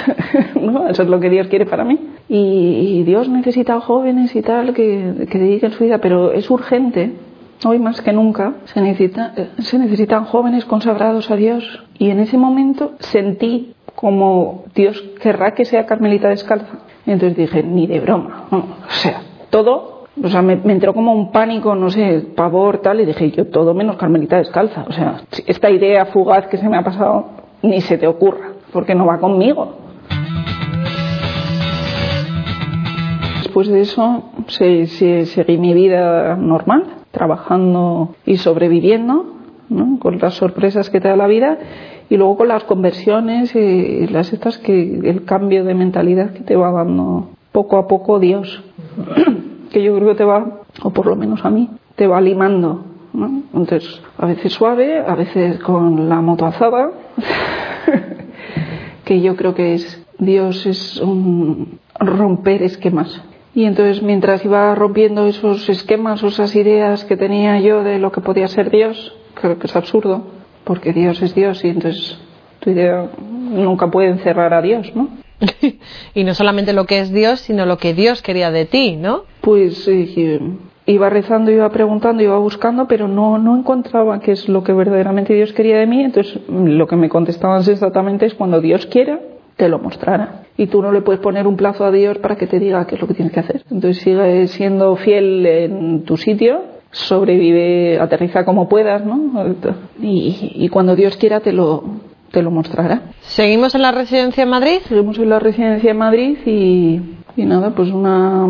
¿no? 0.60 0.88
eso 0.88 1.02
es 1.02 1.08
lo 1.08 1.20
que 1.20 1.30
Dios 1.30 1.48
quiere 1.48 1.66
para 1.66 1.84
mí. 1.84 1.98
Y, 2.28 3.02
Dios 3.04 3.28
necesita 3.28 3.80
jóvenes 3.80 4.34
y 4.34 4.42
tal 4.42 4.74
que, 4.74 5.26
que, 5.30 5.38
dediquen 5.38 5.70
su 5.72 5.84
vida, 5.84 5.98
pero 5.98 6.32
es 6.32 6.50
urgente, 6.50 7.12
hoy 7.64 7.78
más 7.78 8.00
que 8.00 8.12
nunca, 8.12 8.54
se, 8.64 8.80
necesita, 8.80 9.32
se 9.58 9.78
necesitan 9.78 10.24
jóvenes 10.24 10.64
consagrados 10.64 11.30
a 11.30 11.36
Dios. 11.36 11.84
Y 11.98 12.10
en 12.10 12.20
ese 12.20 12.36
momento 12.36 12.92
sentí 12.98 13.74
como 13.94 14.64
Dios 14.74 15.00
querrá 15.22 15.54
que 15.54 15.64
sea 15.64 15.86
Carmelita 15.86 16.28
descalza. 16.28 16.78
Entonces 17.06 17.36
dije, 17.36 17.62
ni 17.62 17.86
de 17.86 18.00
broma. 18.00 18.46
o 18.50 18.90
sea, 18.90 19.22
todo 19.50 19.96
o 20.22 20.28
sea, 20.28 20.40
me, 20.40 20.54
entró 20.54 20.94
como 20.94 21.12
un 21.12 21.30
pánico, 21.30 21.74
no 21.74 21.90
sé, 21.90 22.24
pavor, 22.34 22.78
tal, 22.78 23.00
y 23.00 23.04
dije, 23.04 23.30
yo 23.32 23.48
todo 23.48 23.74
menos 23.74 23.96
Carmelita 23.96 24.38
descalza. 24.38 24.86
O 24.88 24.92
sea, 24.92 25.20
esta 25.46 25.70
idea 25.70 26.06
fugaz 26.06 26.46
que 26.46 26.56
se 26.56 26.68
me 26.68 26.78
ha 26.78 26.82
pasado, 26.82 27.26
ni 27.62 27.82
se 27.82 27.98
te 27.98 28.06
ocurra, 28.06 28.52
porque 28.72 28.94
no 28.94 29.04
va 29.04 29.18
conmigo. 29.18 29.74
Después 33.42 33.68
de 33.68 33.80
eso, 33.80 34.24
seguí 34.48 35.58
mi 35.58 35.74
vida 35.74 36.34
normal, 36.36 36.84
trabajando 37.10 38.14
y 38.24 38.38
sobreviviendo, 38.38 39.34
¿no? 39.68 39.98
con 39.98 40.18
las 40.18 40.34
sorpresas 40.34 40.88
que 40.88 41.00
te 41.00 41.08
da 41.08 41.16
la 41.16 41.26
vida 41.26 41.58
y 42.08 42.16
luego 42.16 42.36
con 42.36 42.48
las 42.48 42.64
conversiones 42.64 43.54
y 43.54 44.06
las 44.08 44.32
estas 44.32 44.58
que 44.58 45.00
el 45.04 45.24
cambio 45.24 45.64
de 45.64 45.74
mentalidad 45.74 46.30
que 46.30 46.40
te 46.40 46.56
va 46.56 46.70
dando 46.70 47.30
poco 47.52 47.78
a 47.78 47.88
poco 47.88 48.18
Dios 48.18 48.62
que 49.70 49.82
yo 49.82 49.94
creo 49.94 50.08
que 50.08 50.14
te 50.14 50.24
va, 50.24 50.62
o 50.82 50.90
por 50.90 51.06
lo 51.06 51.16
menos 51.16 51.44
a 51.44 51.50
mí, 51.50 51.68
te 51.96 52.06
va 52.06 52.20
limando. 52.20 52.84
¿no? 53.12 53.42
Entonces, 53.54 54.00
a 54.18 54.26
veces 54.26 54.52
suave, 54.52 54.98
a 54.98 55.14
veces 55.14 55.58
con 55.60 56.08
la 56.08 56.20
moto 56.20 56.46
azada, 56.46 56.90
que 59.04 59.20
yo 59.20 59.36
creo 59.36 59.54
que 59.54 59.74
es 59.74 60.04
Dios 60.18 60.66
es 60.66 61.00
un 61.00 61.78
romper 61.98 62.62
esquemas. 62.62 63.22
Y 63.54 63.64
entonces 63.64 64.02
mientras 64.02 64.44
iba 64.44 64.74
rompiendo 64.74 65.26
esos 65.26 65.68
esquemas 65.68 66.22
esas 66.22 66.54
ideas 66.56 67.04
que 67.04 67.16
tenía 67.16 67.58
yo 67.60 67.82
de 67.82 67.98
lo 67.98 68.12
que 68.12 68.20
podía 68.20 68.48
ser 68.48 68.70
Dios, 68.70 69.14
creo 69.34 69.58
que 69.58 69.66
es 69.66 69.76
absurdo, 69.76 70.24
porque 70.66 70.92
Dios 70.92 71.22
es 71.22 71.32
Dios 71.34 71.64
y 71.64 71.68
entonces 71.68 72.18
tu 72.58 72.70
idea 72.70 73.08
nunca 73.16 73.88
puede 73.88 74.08
encerrar 74.08 74.52
a 74.52 74.60
Dios, 74.60 74.92
¿no? 74.96 75.08
y 76.14 76.24
no 76.24 76.34
solamente 76.34 76.72
lo 76.72 76.86
que 76.86 76.98
es 76.98 77.12
Dios, 77.12 77.40
sino 77.40 77.66
lo 77.66 77.78
que 77.78 77.94
Dios 77.94 78.20
quería 78.20 78.50
de 78.50 78.64
ti, 78.64 78.96
¿no? 78.96 79.22
Pues 79.42 79.86
eh, 79.86 80.40
iba 80.86 81.08
rezando, 81.08 81.52
iba 81.52 81.68
preguntando, 81.70 82.22
iba 82.22 82.36
buscando, 82.38 82.88
pero 82.88 83.06
no, 83.06 83.38
no 83.38 83.56
encontraba 83.56 84.18
qué 84.18 84.32
es 84.32 84.48
lo 84.48 84.64
que 84.64 84.72
verdaderamente 84.72 85.34
Dios 85.34 85.52
quería 85.52 85.78
de 85.78 85.86
mí. 85.86 86.02
Entonces, 86.02 86.40
lo 86.48 86.88
que 86.88 86.96
me 86.96 87.08
contestaban 87.08 87.60
exactamente 87.60 88.26
es 88.26 88.34
cuando 88.34 88.60
Dios 88.60 88.86
quiera, 88.86 89.20
te 89.56 89.68
lo 89.68 89.78
mostrará. 89.78 90.42
Y 90.56 90.66
tú 90.66 90.82
no 90.82 90.90
le 90.90 91.02
puedes 91.02 91.20
poner 91.20 91.46
un 91.46 91.56
plazo 91.56 91.84
a 91.84 91.92
Dios 91.92 92.18
para 92.18 92.34
que 92.34 92.48
te 92.48 92.58
diga 92.58 92.86
qué 92.88 92.96
es 92.96 93.00
lo 93.00 93.06
que 93.06 93.14
tienes 93.14 93.32
que 93.32 93.40
hacer. 93.40 93.62
Entonces, 93.70 94.02
sigue 94.02 94.48
siendo 94.48 94.96
fiel 94.96 95.46
en 95.46 96.02
tu 96.02 96.16
sitio, 96.16 96.75
sobrevive, 96.96 97.98
aterriza 98.00 98.44
como 98.44 98.68
puedas, 98.68 99.04
¿no? 99.04 99.44
Y, 100.00 100.52
y 100.54 100.68
cuando 100.68 100.96
Dios 100.96 101.16
quiera, 101.16 101.40
te 101.40 101.52
lo, 101.52 101.84
te 102.32 102.42
lo 102.42 102.50
mostrará. 102.50 103.02
¿Seguimos 103.20 103.74
en 103.74 103.82
la 103.82 103.92
residencia 103.92 104.42
en 104.42 104.50
Madrid? 104.50 104.78
Seguimos 104.88 105.18
en 105.18 105.28
la 105.28 105.38
residencia 105.38 105.90
en 105.90 105.98
Madrid 105.98 106.38
y, 106.46 107.00
y 107.36 107.44
nada, 107.44 107.70
pues 107.70 107.90
una 107.90 108.46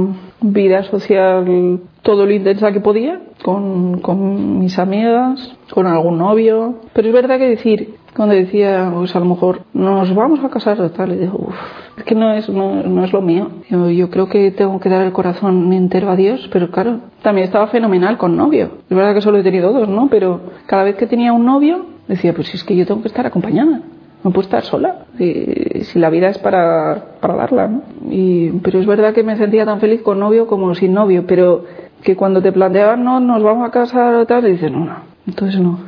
vida 0.53 0.83
social 0.85 1.81
todo 2.03 2.25
lo 2.25 2.33
intensa 2.33 2.73
que 2.73 2.81
podía, 2.81 3.21
con, 3.43 4.01
con, 4.01 4.59
mis 4.61 4.79
amigas, 4.79 5.57
con 5.71 5.87
algún 5.87 6.19
novio. 6.19 6.77
Pero 6.93 7.09
es 7.09 7.15
verdad 7.15 7.39
que 7.39 7.49
decir, 7.49 7.97
cuando 8.15 8.35
decía, 8.35 8.91
pues 8.95 9.15
a 9.17 9.19
lo 9.19 9.27
mejor 9.27 9.63
nos 9.75 10.15
vamos 10.15 10.43
a 10.45 10.49
casar 10.49 10.79
tal, 10.91 11.13
y 11.13 11.17
digo, 11.17 11.49
es 11.97 12.05
que 12.05 12.15
no 12.15 12.33
es, 12.33 12.49
no, 12.49 12.83
no 12.83 13.05
es 13.05 13.13
lo 13.13 13.23
mío. 13.23 13.51
Yo, 13.69 13.91
yo, 13.91 14.11
creo 14.11 14.29
que 14.29 14.51
tengo 14.53 14.79
que 14.79 14.89
dar 14.89 15.03
el 15.03 15.13
corazón 15.13 15.73
entero 15.73 16.11
a 16.11 16.17
Dios, 16.17 16.49
pero 16.53 16.71
claro, 16.71 17.01
también 17.23 17.47
estaba 17.47 17.67
fenomenal 17.69 18.19
con 18.19 18.37
novio. 18.37 18.79
Es 18.89 18.97
verdad 18.97 19.15
que 19.15 19.21
solo 19.21 19.39
he 19.39 19.43
tenido 19.43 19.73
dos, 19.73 19.89
¿no? 19.89 20.09
Pero 20.09 20.41
cada 20.67 20.85
vez 20.85 20.97
que 20.97 21.07
tenía 21.07 21.33
un 21.33 21.45
novio, 21.45 21.87
decía, 22.07 22.33
pues 22.35 22.55
es 22.55 22.63
que 22.63 22.77
yo 22.77 22.87
tengo 22.87 23.03
que 23.03 23.09
estar 23.09 23.27
acompañada, 23.27 23.81
no 24.27 24.33
puedo 24.33 24.45
estar 24.45 24.65
sola, 24.65 25.05
si 25.17 26.01
la 26.01 26.11
vida 26.11 26.29
es 26.29 26.39
para, 26.39 27.01
para 27.21 27.37
darla, 27.37 27.69
¿no? 27.69 27.83
Y, 28.11 28.51
pero 28.61 28.81
es 28.81 28.87
verdad 28.87 29.15
que 29.15 29.23
me 29.23 29.37
sentía 29.37 29.65
tan 29.65 29.79
feliz 29.79 30.03
con 30.03 30.19
novio 30.19 30.49
como 30.49 30.75
sin 30.75 30.95
novio, 30.95 31.29
pero 31.29 31.65
que 32.03 32.17
cuando 32.17 32.43
te 32.43 32.51
planteaban, 32.51 33.05
no, 33.05 33.21
nos 33.21 33.41
vamos 33.45 33.69
a 33.69 33.71
casar 33.71 34.17
o 34.17 34.27
tal, 34.27 34.43
dices, 34.43 34.73
no, 34.73 34.81
no, 34.81 34.97
entonces 35.29 35.61
no. 35.61 35.79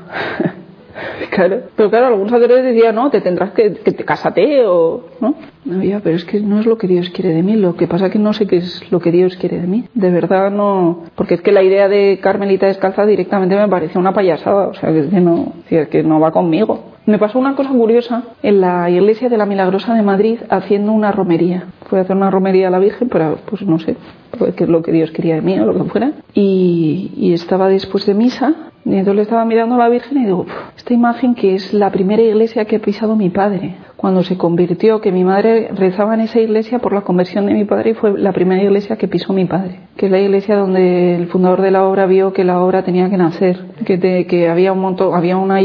claro. 1.30 1.62
Pero 1.74 1.90
claro, 1.90 2.06
algunos 2.06 2.30
sacerdotes 2.30 2.62
decían, 2.62 2.94
no, 2.94 3.10
te 3.10 3.20
tendrás 3.20 3.50
que, 3.50 3.72
que 3.72 3.90
te 3.90 4.04
casate 4.04 4.64
o, 4.66 5.06
¿no? 5.20 5.34
No, 5.64 5.82
ya, 5.82 5.98
pero 5.98 6.14
es 6.14 6.24
que 6.24 6.38
no 6.38 6.60
es 6.60 6.66
lo 6.66 6.78
que 6.78 6.86
Dios 6.86 7.10
quiere 7.10 7.34
de 7.34 7.42
mí. 7.42 7.56
Lo 7.56 7.74
que 7.74 7.88
pasa 7.88 8.06
es 8.06 8.12
que 8.12 8.20
no 8.20 8.32
sé 8.34 8.46
qué 8.46 8.58
es 8.58 8.88
lo 8.92 9.00
que 9.00 9.10
Dios 9.10 9.36
quiere 9.36 9.60
de 9.60 9.66
mí. 9.66 9.84
De 9.94 10.12
verdad 10.12 10.52
no, 10.52 11.06
porque 11.16 11.34
es 11.34 11.42
que 11.42 11.50
la 11.50 11.64
idea 11.64 11.88
de 11.88 12.20
Carmelita 12.22 12.66
descalza 12.66 13.04
directamente 13.04 13.56
me 13.56 13.66
parecía 13.66 14.00
una 14.00 14.14
payasada. 14.14 14.68
O 14.68 14.74
sea, 14.74 14.92
que 14.92 15.20
no, 15.20 15.54
es 15.68 15.88
que 15.88 16.04
no 16.04 16.20
va 16.20 16.30
conmigo. 16.30 16.97
Me 17.08 17.16
pasó 17.18 17.38
una 17.38 17.56
cosa 17.56 17.70
curiosa 17.70 18.22
en 18.42 18.60
la 18.60 18.90
iglesia 18.90 19.30
de 19.30 19.38
la 19.38 19.46
Milagrosa 19.46 19.94
de 19.94 20.02
Madrid 20.02 20.40
haciendo 20.50 20.92
una 20.92 21.10
romería. 21.10 21.68
Fui 21.86 21.98
a 21.98 22.02
hacer 22.02 22.14
una 22.14 22.30
romería 22.30 22.68
a 22.68 22.70
la 22.70 22.78
Virgen 22.78 23.08
para, 23.08 23.34
pues 23.46 23.62
no 23.62 23.78
sé, 23.78 23.96
qué 24.54 24.64
es 24.64 24.68
lo 24.68 24.82
que 24.82 24.92
Dios 24.92 25.10
quería 25.10 25.36
de 25.36 25.40
mí 25.40 25.58
o 25.58 25.64
lo 25.64 25.72
que 25.72 25.88
fuera. 25.88 26.12
Y, 26.34 27.12
y 27.16 27.32
estaba 27.32 27.70
después 27.70 28.04
de 28.04 28.12
misa 28.12 28.54
y 28.84 28.90
entonces 28.90 29.16
le 29.16 29.22
estaba 29.22 29.46
mirando 29.46 29.76
a 29.76 29.78
la 29.78 29.88
Virgen 29.88 30.18
y 30.18 30.26
digo, 30.26 30.44
esta 30.76 30.92
imagen 30.92 31.34
que 31.34 31.54
es 31.54 31.72
la 31.72 31.90
primera 31.90 32.20
iglesia 32.20 32.66
que 32.66 32.76
ha 32.76 32.80
pisado 32.80 33.16
mi 33.16 33.30
padre. 33.30 33.76
Cuando 33.98 34.22
se 34.22 34.38
convirtió, 34.38 35.00
que 35.00 35.10
mi 35.10 35.24
madre 35.24 35.70
rezaba 35.74 36.14
en 36.14 36.20
esa 36.20 36.38
iglesia 36.38 36.78
por 36.78 36.92
la 36.92 37.00
conversión 37.00 37.46
de 37.46 37.52
mi 37.52 37.64
padre 37.64 37.90
y 37.90 37.94
fue 37.94 38.16
la 38.16 38.32
primera 38.32 38.62
iglesia 38.62 38.94
que 38.94 39.08
pisó 39.08 39.32
mi 39.32 39.44
padre. 39.44 39.80
Que 39.96 40.06
es 40.06 40.12
la 40.12 40.20
iglesia 40.20 40.54
donde 40.54 41.16
el 41.16 41.26
fundador 41.26 41.62
de 41.62 41.72
la 41.72 41.84
obra 41.84 42.06
vio 42.06 42.32
que 42.32 42.44
la 42.44 42.60
obra 42.60 42.84
tenía 42.84 43.10
que 43.10 43.16
nacer. 43.16 43.58
Que, 43.84 43.98
que 44.28 44.48
había 44.48 44.72
un 44.72 44.78
montón, 44.78 45.16
había 45.16 45.36
una, 45.36 45.58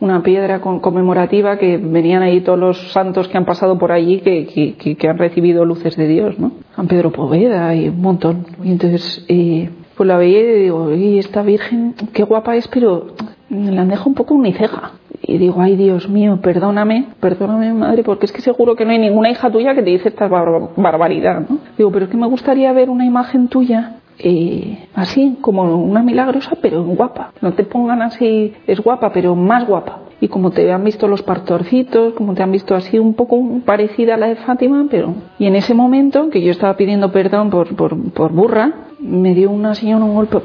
una 0.00 0.24
piedra 0.24 0.60
conmemorativa 0.60 1.56
que 1.56 1.76
venían 1.76 2.22
ahí 2.22 2.40
todos 2.40 2.58
los 2.58 2.90
santos 2.90 3.28
que 3.28 3.38
han 3.38 3.44
pasado 3.44 3.78
por 3.78 3.92
allí 3.92 4.22
que 4.22 5.08
han 5.08 5.18
recibido 5.18 5.64
luces 5.64 5.96
de 5.96 6.08
Dios, 6.08 6.36
¿no? 6.36 6.50
San 6.74 6.88
Pedro 6.88 7.12
Poveda 7.12 7.76
y 7.76 7.88
un 7.88 8.00
montón. 8.00 8.44
Y 8.64 8.72
entonces, 8.72 9.24
eh, 9.28 9.70
pues 9.98 10.06
la 10.06 10.16
veía 10.16 10.40
y 10.40 10.62
digo, 10.62 10.94
y 10.94 11.18
esta 11.18 11.42
virgen, 11.42 11.94
qué 12.12 12.22
guapa 12.22 12.54
es, 12.54 12.68
pero 12.68 13.08
la 13.50 13.82
han 13.82 13.88
dejado 13.88 14.08
un 14.08 14.14
poco 14.14 14.34
uniceja. 14.34 14.92
y 15.20 15.38
digo, 15.38 15.60
ay 15.60 15.74
Dios 15.74 16.08
mío, 16.08 16.38
perdóname, 16.40 17.08
perdóname 17.18 17.74
madre, 17.74 18.04
porque 18.04 18.26
es 18.26 18.32
que 18.32 18.40
seguro 18.40 18.76
que 18.76 18.84
no 18.84 18.92
hay 18.92 19.00
ninguna 19.00 19.28
hija 19.28 19.50
tuya 19.50 19.74
que 19.74 19.82
te 19.82 19.90
dice 19.90 20.10
esta 20.10 20.28
barbaridad, 20.28 21.40
¿no? 21.48 21.58
Digo, 21.76 21.90
pero 21.90 22.04
es 22.04 22.10
que 22.12 22.16
me 22.16 22.28
gustaría 22.28 22.72
ver 22.72 22.90
una 22.90 23.04
imagen 23.04 23.48
tuya 23.48 23.96
eh, 24.20 24.86
así 24.94 25.36
como 25.40 25.64
una 25.64 26.02
milagrosa, 26.02 26.56
pero 26.62 26.84
guapa. 26.84 27.32
No 27.40 27.52
te 27.54 27.64
pongan 27.64 28.00
así, 28.02 28.54
es 28.68 28.80
guapa, 28.80 29.12
pero 29.12 29.34
más 29.34 29.66
guapa. 29.66 30.02
Y 30.20 30.28
como 30.28 30.52
te 30.52 30.72
han 30.72 30.84
visto 30.84 31.08
los 31.08 31.22
pastorcitos, 31.22 32.14
como 32.14 32.34
te 32.34 32.42
han 32.44 32.52
visto 32.52 32.76
así 32.76 32.98
un 33.00 33.14
poco 33.14 33.40
parecida 33.64 34.14
a 34.14 34.16
la 34.16 34.28
de 34.28 34.36
Fátima, 34.36 34.86
pero... 34.88 35.14
Y 35.38 35.46
en 35.46 35.56
ese 35.56 35.74
momento, 35.74 36.30
que 36.30 36.42
yo 36.42 36.52
estaba 36.52 36.76
pidiendo 36.76 37.10
perdón 37.10 37.50
por, 37.50 37.74
por, 37.76 37.96
por 38.12 38.32
burra, 38.32 38.87
me 39.08 39.34
dio 39.34 39.50
una 39.50 39.74
señora 39.74 40.04
un 40.04 40.14
golpe 40.14 40.38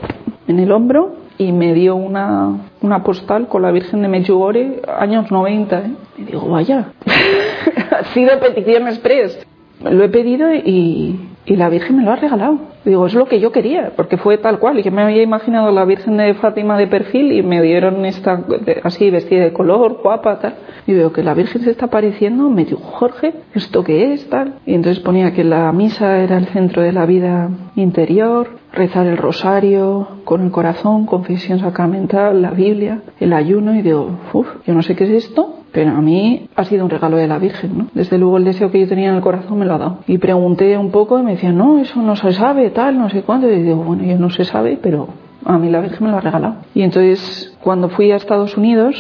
en 0.47 0.59
el 0.59 0.71
hombro 0.71 1.15
y 1.37 1.51
me 1.51 1.73
dio 1.73 1.95
una, 1.95 2.69
una 2.81 3.03
postal 3.03 3.47
con 3.47 3.61
la 3.61 3.71
Virgen 3.71 4.01
de 4.01 4.07
Medjugorje, 4.07 4.81
años 4.97 5.31
90. 5.31 5.79
¿eh? 5.79 5.91
Y 6.17 6.23
digo, 6.23 6.47
vaya, 6.47 6.93
ha 7.91 8.03
sido 8.13 8.39
petición 8.39 8.87
express. 8.87 9.45
Lo 9.83 10.03
he 10.03 10.09
pedido 10.09 10.53
y, 10.53 11.19
y 11.45 11.55
la 11.55 11.69
Virgen 11.69 11.97
me 11.97 12.03
lo 12.03 12.11
ha 12.11 12.15
regalado. 12.15 12.57
Digo, 12.85 13.05
es 13.05 13.13
lo 13.13 13.25
que 13.25 13.39
yo 13.39 13.51
quería, 13.51 13.91
porque 13.95 14.17
fue 14.17 14.37
tal 14.37 14.59
cual. 14.59 14.79
Y 14.79 14.83
que 14.83 14.91
me 14.91 15.03
había 15.03 15.21
imaginado 15.21 15.71
la 15.71 15.85
Virgen 15.85 16.17
de 16.17 16.33
Fátima 16.33 16.77
de 16.77 16.87
perfil 16.87 17.31
y 17.31 17.43
me 17.43 17.61
dieron 17.61 18.05
esta 18.05 18.43
así 18.83 19.09
vestida 19.09 19.43
de 19.43 19.53
color, 19.53 19.99
guapa, 20.03 20.39
tal. 20.39 20.55
Y 20.85 20.93
veo 20.93 21.13
que 21.13 21.23
la 21.23 21.33
Virgen 21.33 21.61
se 21.61 21.71
está 21.71 21.85
apareciendo. 21.85 22.49
Me 22.49 22.65
digo, 22.65 22.79
Jorge, 22.79 23.33
¿esto 23.53 23.83
qué 23.83 24.13
es? 24.13 24.29
Tal. 24.29 24.55
Y 24.65 24.73
entonces 24.73 25.01
ponía 25.03 25.33
que 25.33 25.43
la 25.43 25.71
misa 25.71 26.19
era 26.19 26.37
el 26.37 26.47
centro 26.47 26.81
de 26.81 26.91
la 26.91 27.05
vida 27.05 27.49
interior, 27.75 28.49
rezar 28.73 29.07
el 29.07 29.17
rosario 29.17 30.07
con 30.25 30.41
el 30.41 30.51
corazón, 30.51 31.05
confesión 31.05 31.59
sacramental, 31.59 32.41
la 32.41 32.51
Biblia, 32.51 33.01
el 33.19 33.33
ayuno. 33.33 33.75
Y 33.75 33.81
digo, 33.81 34.17
uff, 34.33 34.47
yo 34.65 34.73
no 34.73 34.81
sé 34.81 34.95
qué 34.95 35.05
es 35.05 35.25
esto, 35.25 35.62
pero 35.73 35.91
a 35.91 36.01
mí 36.01 36.47
ha 36.55 36.63
sido 36.65 36.85
un 36.85 36.89
regalo 36.91 37.17
de 37.17 37.27
la 37.27 37.39
Virgen, 37.39 37.77
¿no? 37.77 37.87
Desde 37.93 38.19
luego 38.19 38.37
el 38.37 38.45
deseo 38.45 38.71
que 38.71 38.79
yo 38.79 38.87
tenía 38.87 39.09
en 39.09 39.15
el 39.15 39.21
corazón 39.21 39.57
me 39.57 39.65
lo 39.65 39.73
ha 39.73 39.79
dado. 39.79 39.97
Y 40.07 40.19
pregunté 40.19 40.77
un 40.77 40.91
poco 40.91 41.19
y 41.19 41.23
me 41.23 41.31
decían, 41.31 41.57
no, 41.57 41.79
eso 41.79 42.01
no 42.01 42.15
se 42.15 42.31
sabe, 42.31 42.69
tal, 42.69 42.99
no 42.99 43.09
sé 43.09 43.23
cuándo. 43.23 43.51
Y 43.51 43.63
digo, 43.63 43.77
bueno, 43.83 44.03
yo 44.03 44.17
no 44.19 44.29
se 44.29 44.45
sabe, 44.45 44.77
pero 44.81 45.09
a 45.43 45.57
mí 45.57 45.69
la 45.69 45.81
Virgen 45.81 46.05
me 46.05 46.11
lo 46.11 46.17
ha 46.17 46.21
regalado. 46.21 46.57
Y 46.75 46.83
entonces, 46.83 47.57
cuando 47.61 47.89
fui 47.89 48.11
a 48.11 48.17
Estados 48.17 48.55
Unidos, 48.55 48.95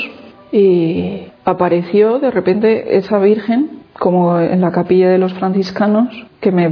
y 0.51 1.27
apareció 1.45 2.19
de 2.19 2.31
repente 2.31 2.97
esa 2.97 3.19
Virgen, 3.19 3.83
como 3.99 4.39
en 4.39 4.59
la 4.59 4.71
capilla 4.71 5.09
de 5.09 5.19
los 5.19 5.33
franciscanos, 5.33 6.09
que 6.41 6.51
me, 6.51 6.69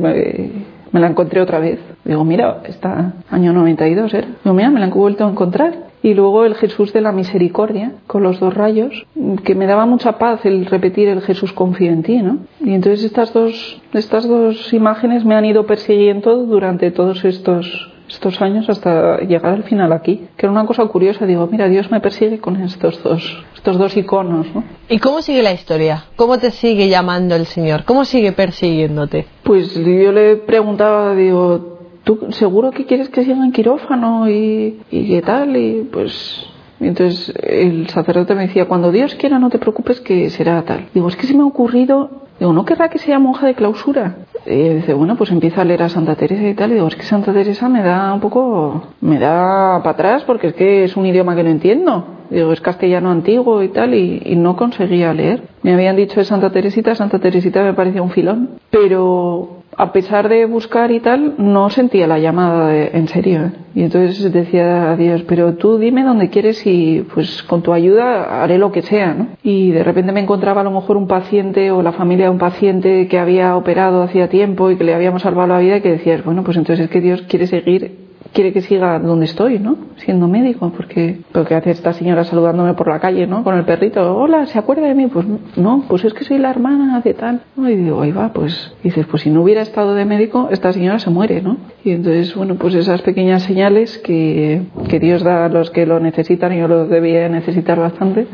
me 0.92 1.00
la 1.00 1.08
encontré 1.08 1.42
otra 1.42 1.60
vez. 1.60 1.80
Digo, 2.04 2.24
mira, 2.24 2.62
está 2.66 3.14
año 3.30 3.54
92, 3.54 4.14
¿eh? 4.14 4.26
Digo, 4.44 4.54
mira, 4.54 4.70
me 4.70 4.80
la 4.80 4.88
he 4.88 4.90
vuelto 4.90 5.26
a 5.26 5.30
encontrar 5.30 5.92
y 6.04 6.14
luego 6.14 6.46
el 6.46 6.56
Jesús 6.56 6.94
de 6.94 7.02
la 7.02 7.12
misericordia 7.12 7.94
con 8.08 8.24
los 8.24 8.40
dos 8.40 8.54
rayos, 8.54 9.06
que 9.44 9.56
me 9.56 9.68
daba 9.68 9.86
mucha 9.86 10.18
paz 10.18 10.46
el 10.46 10.66
repetir 10.66 11.08
el 11.08 11.22
Jesús 11.22 11.54
confío 11.54 11.92
en 11.92 12.04
ti, 12.04 12.18
¿no? 12.18 12.40
Y 12.60 12.74
entonces 12.74 13.04
estas 13.04 13.34
dos, 13.34 13.82
estas 13.94 14.28
dos 14.28 14.74
imágenes 14.74 15.26
me 15.26 15.36
han 15.36 15.46
ido 15.46 15.66
persiguiendo 15.66 16.46
durante 16.46 16.92
todos 16.92 17.24
estos 17.24 17.91
estos 18.12 18.42
años 18.42 18.70
hasta 18.70 19.20
llegar 19.20 19.54
al 19.54 19.64
final 19.64 19.92
aquí, 19.94 20.28
que 20.38 20.46
era 20.46 20.52
una 20.52 20.66
cosa 20.66 20.86
curiosa, 20.86 21.26
digo, 21.26 21.48
mira, 21.52 21.68
Dios 21.68 21.90
me 21.92 22.00
persigue 22.00 22.40
con 22.40 22.62
estos 22.62 23.02
dos, 23.04 23.44
estos 23.56 23.78
dos 23.78 23.96
iconos, 23.98 24.48
¿no? 24.54 24.64
¿Y 24.90 25.00
cómo 25.00 25.22
sigue 25.22 25.42
la 25.42 25.54
historia? 25.54 26.06
¿Cómo 26.16 26.38
te 26.38 26.52
sigue 26.52 26.90
llamando 26.90 27.36
el 27.36 27.46
Señor? 27.46 27.84
¿Cómo 27.86 28.06
sigue 28.06 28.32
persiguiéndote? 28.32 29.26
Pues 29.44 29.74
yo 29.76 30.12
le 30.12 30.38
preguntaba, 30.38 31.16
digo, 31.16 31.80
¿tú 32.04 32.28
seguro 32.32 32.72
que 32.72 32.86
quieres 32.86 33.10
que 33.10 33.24
siga 33.24 33.44
en 33.44 33.52
quirófano 33.52 34.30
y, 34.30 34.82
y 34.92 35.08
qué 35.08 35.22
tal? 35.22 35.56
Y 35.56 35.88
pues 35.92 36.46
entonces 36.80 37.34
el 37.44 37.88
sacerdote 37.90 38.34
me 38.36 38.48
decía, 38.48 38.68
cuando 38.68 38.92
Dios 38.92 39.16
quiera 39.16 39.38
no 39.38 39.50
te 39.50 39.60
preocupes 39.60 40.02
que 40.02 40.30
será 40.32 40.62
tal. 40.64 40.88
Digo, 40.94 41.08
es 41.08 41.16
que 41.16 41.28
se 41.28 41.36
me 41.36 41.44
ha 41.44 41.46
ocurrido, 41.46 42.21
digo, 42.42 42.54
¿no 42.54 42.66
querrá 42.66 42.90
que 42.90 42.98
sea 42.98 43.20
monja 43.20 43.46
de 43.46 43.54
clausura? 43.54 44.16
Y 44.48 44.70
dice, 44.70 44.96
bueno, 44.96 45.16
pues 45.16 45.30
empieza 45.30 45.62
a 45.62 45.66
leer 45.66 45.84
a 45.84 45.90
Santa 45.90 46.16
Teresa 46.16 46.42
y 46.48 46.56
tal. 46.56 46.72
Y 46.72 46.74
digo, 46.74 46.88
es 46.88 46.96
que 46.96 47.04
Santa 47.04 47.32
Teresa 47.32 47.70
me 47.70 47.84
da 47.84 48.12
un 48.12 48.20
poco, 48.20 48.82
me 49.00 49.20
da 49.20 49.80
para 49.84 49.92
atrás 49.92 50.24
porque 50.24 50.48
es 50.48 50.54
que 50.56 50.84
es 50.84 50.98
un 50.98 51.06
idioma 51.06 51.36
que 51.36 51.44
no 51.44 51.52
entiendo. 51.52 52.04
Digo, 52.32 52.52
es 52.52 52.60
castellano 52.60 53.12
antiguo 53.12 53.62
y 53.62 53.68
tal, 53.68 53.94
y, 53.94 54.24
y 54.26 54.36
no 54.36 54.56
conseguía 54.56 55.14
leer. 55.14 55.44
Me 55.62 55.74
habían 55.76 55.96
dicho 55.96 56.20
de 56.20 56.26
Santa 56.26 56.50
Teresita, 56.50 56.96
Santa 56.96 57.20
Teresita 57.20 57.62
me 57.64 57.76
parecía 57.76 58.02
un 58.02 58.10
filón. 58.10 58.50
Pero 58.72 59.61
a 59.82 59.92
pesar 59.94 60.30
de 60.30 60.46
buscar 60.46 60.92
y 60.92 61.00
tal, 61.00 61.34
no 61.40 61.72
sentía 61.72 62.06
la 62.06 62.20
llamada 62.20 62.72
en 62.72 63.08
serio. 63.08 63.46
¿eh? 63.46 63.52
Y 63.74 63.82
entonces 63.82 64.32
decía 64.32 64.92
a 64.92 64.96
Dios, 64.96 65.24
pero 65.28 65.56
tú 65.56 65.80
dime 65.80 66.04
dónde 66.04 66.30
quieres 66.30 66.68
y 66.68 67.04
pues 67.12 67.42
con 67.42 67.64
tu 67.64 67.74
ayuda 67.74 68.44
haré 68.44 68.60
lo 68.60 68.72
que 68.72 68.84
sea. 68.84 69.16
¿no? 69.16 69.30
Y 69.42 69.72
de 69.72 69.84
repente 69.84 70.12
me 70.12 70.20
encontraba 70.20 70.62
a 70.62 70.64
lo 70.64 70.70
mejor 70.70 70.98
un 70.98 71.08
paciente 71.08 71.72
o 71.72 71.82
la 71.82 71.94
familia 71.94 72.26
de 72.26 72.32
un 72.32 72.38
paciente 72.38 73.08
que 73.08 73.18
había 73.18 73.58
operado 73.58 74.04
hacía 74.04 74.30
tiempo 74.30 74.70
y 74.70 74.76
que 74.76 74.84
le 74.84 74.94
habíamos 74.94 75.24
salvado 75.24 75.48
la 75.48 75.58
vida 75.58 75.78
y 75.78 75.82
que 75.82 75.94
decías, 75.94 76.24
bueno, 76.24 76.44
pues 76.44 76.58
entonces 76.58 76.86
es 76.86 76.92
que 76.92 77.02
Dios 77.02 77.24
quiere 77.24 77.48
seguir 77.48 78.11
quiere 78.34 78.54
que 78.54 78.62
siga 78.62 79.00
donde 79.00 79.26
estoy, 79.26 79.60
¿no? 79.60 79.78
Siendo 79.98 80.28
médico, 80.28 80.72
porque 80.76 81.20
porque 81.32 81.56
hace 81.56 81.72
esta 81.72 81.94
señora 81.94 82.24
saludándome 82.24 82.74
por 82.74 82.88
la 82.88 83.00
calle, 83.00 83.28
¿no? 83.28 83.44
Con 83.44 83.56
el 83.58 83.66
perrito, 83.66 84.18
hola, 84.18 84.46
¿se 84.46 84.58
acuerda 84.58 84.88
de 84.88 84.96
mí? 84.96 85.08
Pues 85.08 85.26
no, 85.56 85.84
pues 85.88 86.06
es 86.06 86.14
que 86.14 86.24
soy 86.24 86.38
la 86.38 86.50
hermana 86.50 87.02
de 87.02 87.14
tal. 87.14 87.42
Y 87.58 87.76
digo, 87.76 88.02
ahí 88.02 88.12
va, 88.12 88.32
pues 88.34 88.74
dices, 88.84 89.06
pues 89.08 89.24
si 89.24 89.30
no 89.30 89.42
hubiera 89.42 89.62
estado 89.62 89.94
de 89.96 90.06
médico, 90.06 90.50
esta 90.52 90.72
señora 90.74 91.00
se 91.00 91.10
muere, 91.10 91.42
¿no? 91.42 91.58
Y 91.84 91.92
entonces, 91.92 92.36
bueno, 92.36 92.56
pues 92.56 92.76
esas 92.76 93.02
pequeñas 93.02 93.44
señales 93.44 93.98
que, 94.00 94.64
que 94.88 95.00
Dios 95.00 95.24
da 95.24 95.46
a 95.46 95.50
los 95.50 95.72
que 95.72 95.86
lo 95.86 96.00
necesitan, 96.00 96.54
y 96.54 96.60
yo 96.60 96.68
lo 96.68 96.88
debía 96.88 97.28
necesitar 97.30 97.80
bastante, 97.80 98.28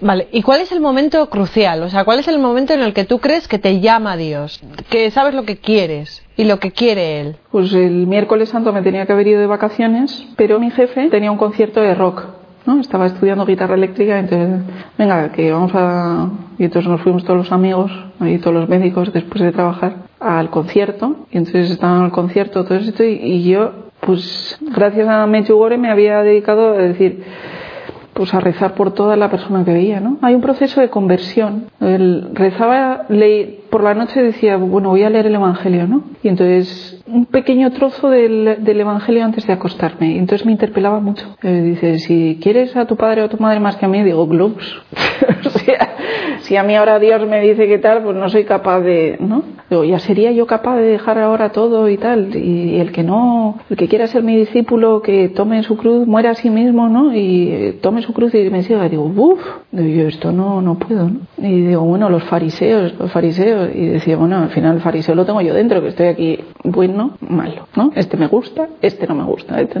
Vale, 0.00 0.28
¿y 0.30 0.42
cuál 0.42 0.60
es 0.60 0.70
el 0.70 0.80
momento 0.80 1.28
crucial? 1.28 1.82
O 1.82 1.88
sea, 1.88 2.04
¿cuál 2.04 2.20
es 2.20 2.28
el 2.28 2.38
momento 2.38 2.72
en 2.72 2.82
el 2.82 2.92
que 2.92 3.04
tú 3.04 3.18
crees 3.18 3.48
que 3.48 3.58
te 3.58 3.80
llama 3.80 4.16
Dios? 4.16 4.60
Que 4.90 5.10
sabes 5.10 5.34
lo 5.34 5.44
que 5.44 5.56
quieres 5.56 6.24
y 6.36 6.44
lo 6.44 6.58
que 6.60 6.70
quiere 6.70 7.20
Él. 7.20 7.36
Pues 7.50 7.72
el 7.72 8.06
miércoles 8.06 8.50
santo 8.50 8.72
me 8.72 8.82
tenía 8.82 9.06
que 9.06 9.12
haber 9.12 9.26
ido 9.26 9.40
de 9.40 9.46
vacaciones, 9.46 10.26
pero 10.36 10.60
mi 10.60 10.70
jefe 10.70 11.08
tenía 11.10 11.32
un 11.32 11.38
concierto 11.38 11.80
de 11.80 11.94
rock. 11.94 12.24
¿no? 12.64 12.80
Estaba 12.80 13.06
estudiando 13.06 13.46
guitarra 13.46 13.74
eléctrica, 13.74 14.18
entonces, 14.18 14.60
venga, 14.98 15.32
que 15.32 15.50
vamos 15.50 15.72
a... 15.74 16.28
Y 16.58 16.64
entonces 16.64 16.90
nos 16.90 17.00
fuimos 17.00 17.24
todos 17.24 17.38
los 17.38 17.52
amigos, 17.52 17.90
y 18.20 18.38
todos 18.38 18.54
los 18.54 18.68
médicos, 18.68 19.12
después 19.12 19.42
de 19.42 19.52
trabajar, 19.52 19.96
al 20.20 20.50
concierto. 20.50 21.26
Y 21.30 21.38
entonces 21.38 21.70
estaban 21.70 22.02
al 22.02 22.10
concierto, 22.12 22.64
todo 22.64 22.78
esto, 22.78 23.04
y, 23.04 23.42
yo, 23.42 23.72
pues, 24.00 24.58
gracias 24.60 25.08
a 25.08 25.26
Medjugorje 25.26 25.78
me 25.78 25.90
había 25.90 26.22
dedicado 26.22 26.74
a 26.74 26.78
decir 26.78 27.24
pues 28.18 28.34
a 28.34 28.40
rezar 28.40 28.74
por 28.74 28.94
toda 28.94 29.16
la 29.16 29.30
persona 29.30 29.64
que 29.64 29.72
veía, 29.72 30.00
¿no? 30.00 30.18
Hay 30.22 30.34
un 30.34 30.40
proceso 30.40 30.80
de 30.80 30.90
conversión. 30.90 31.66
Él 31.80 32.30
rezaba, 32.32 33.06
leí, 33.08 33.60
por 33.70 33.84
la 33.84 33.94
noche 33.94 34.20
decía, 34.20 34.56
bueno, 34.56 34.88
voy 34.88 35.04
a 35.04 35.10
leer 35.10 35.26
el 35.26 35.36
Evangelio, 35.36 35.86
¿no? 35.86 36.02
Y 36.24 36.26
entonces 36.26 37.00
un 37.06 37.26
pequeño 37.26 37.70
trozo 37.70 38.10
del, 38.10 38.58
Evangelio 38.66 39.24
antes 39.24 39.46
de 39.46 39.52
acostarme. 39.52 40.14
Y 40.14 40.18
entonces 40.18 40.44
me 40.44 40.50
interpelaba 40.50 40.98
mucho. 40.98 41.36
Eh, 41.44 41.62
dice, 41.62 42.00
si 42.00 42.40
quieres 42.42 42.74
a 42.74 42.86
tu 42.86 42.96
padre 42.96 43.22
o 43.22 43.26
a 43.26 43.28
tu 43.28 43.36
madre 43.36 43.60
más 43.60 43.76
que 43.76 43.86
a 43.86 43.88
mí, 43.88 44.02
digo, 44.02 44.26
globs. 44.26 44.66
o 45.46 45.50
sea, 45.50 45.87
si 46.40 46.56
a 46.56 46.62
mí 46.62 46.74
ahora 46.74 46.98
Dios 46.98 47.26
me 47.26 47.40
dice 47.40 47.66
que 47.66 47.78
tal, 47.78 48.02
pues 48.02 48.16
no 48.16 48.28
soy 48.28 48.44
capaz 48.44 48.80
de, 48.80 49.16
¿no? 49.20 49.42
Digo, 49.70 49.84
ya 49.84 49.98
sería 49.98 50.32
yo 50.32 50.46
capaz 50.46 50.76
de 50.76 50.82
dejar 50.82 51.18
ahora 51.18 51.50
todo 51.50 51.88
y 51.88 51.98
tal. 51.98 52.34
Y 52.34 52.80
el 52.80 52.90
que 52.92 53.02
no, 53.02 53.58
el 53.68 53.76
que 53.76 53.88
quiera 53.88 54.06
ser 54.06 54.22
mi 54.22 54.36
discípulo, 54.36 55.02
que 55.02 55.28
tome 55.28 55.62
su 55.62 55.76
cruz, 55.76 56.06
muera 56.06 56.30
a 56.30 56.34
sí 56.34 56.48
mismo, 56.48 56.88
¿no? 56.88 57.14
Y 57.14 57.78
tome 57.82 58.00
su 58.02 58.14
cruz 58.14 58.34
y 58.34 58.48
me 58.50 58.62
siga. 58.62 58.88
Digo, 58.88 59.04
uff, 59.04 59.40
yo 59.72 60.08
esto 60.08 60.32
no, 60.32 60.62
no 60.62 60.78
puedo, 60.78 61.10
¿no? 61.10 61.20
Y 61.36 61.66
digo, 61.66 61.82
bueno, 61.82 62.08
los 62.08 62.24
fariseos, 62.24 62.94
los 62.98 63.12
fariseos. 63.12 63.70
Y 63.74 63.86
decía, 63.86 64.16
bueno, 64.16 64.38
al 64.38 64.50
final 64.50 64.76
el 64.76 64.80
fariseo 64.80 65.14
lo 65.14 65.26
tengo 65.26 65.42
yo 65.42 65.52
dentro, 65.52 65.82
que 65.82 65.88
estoy 65.88 66.06
aquí 66.06 66.40
bueno, 66.64 67.18
malo, 67.20 67.68
¿no? 67.76 67.92
Este 67.94 68.16
me 68.16 68.26
gusta, 68.26 68.68
este 68.80 69.06
no 69.06 69.14
me 69.14 69.24
gusta. 69.24 69.60
Este 69.60 69.80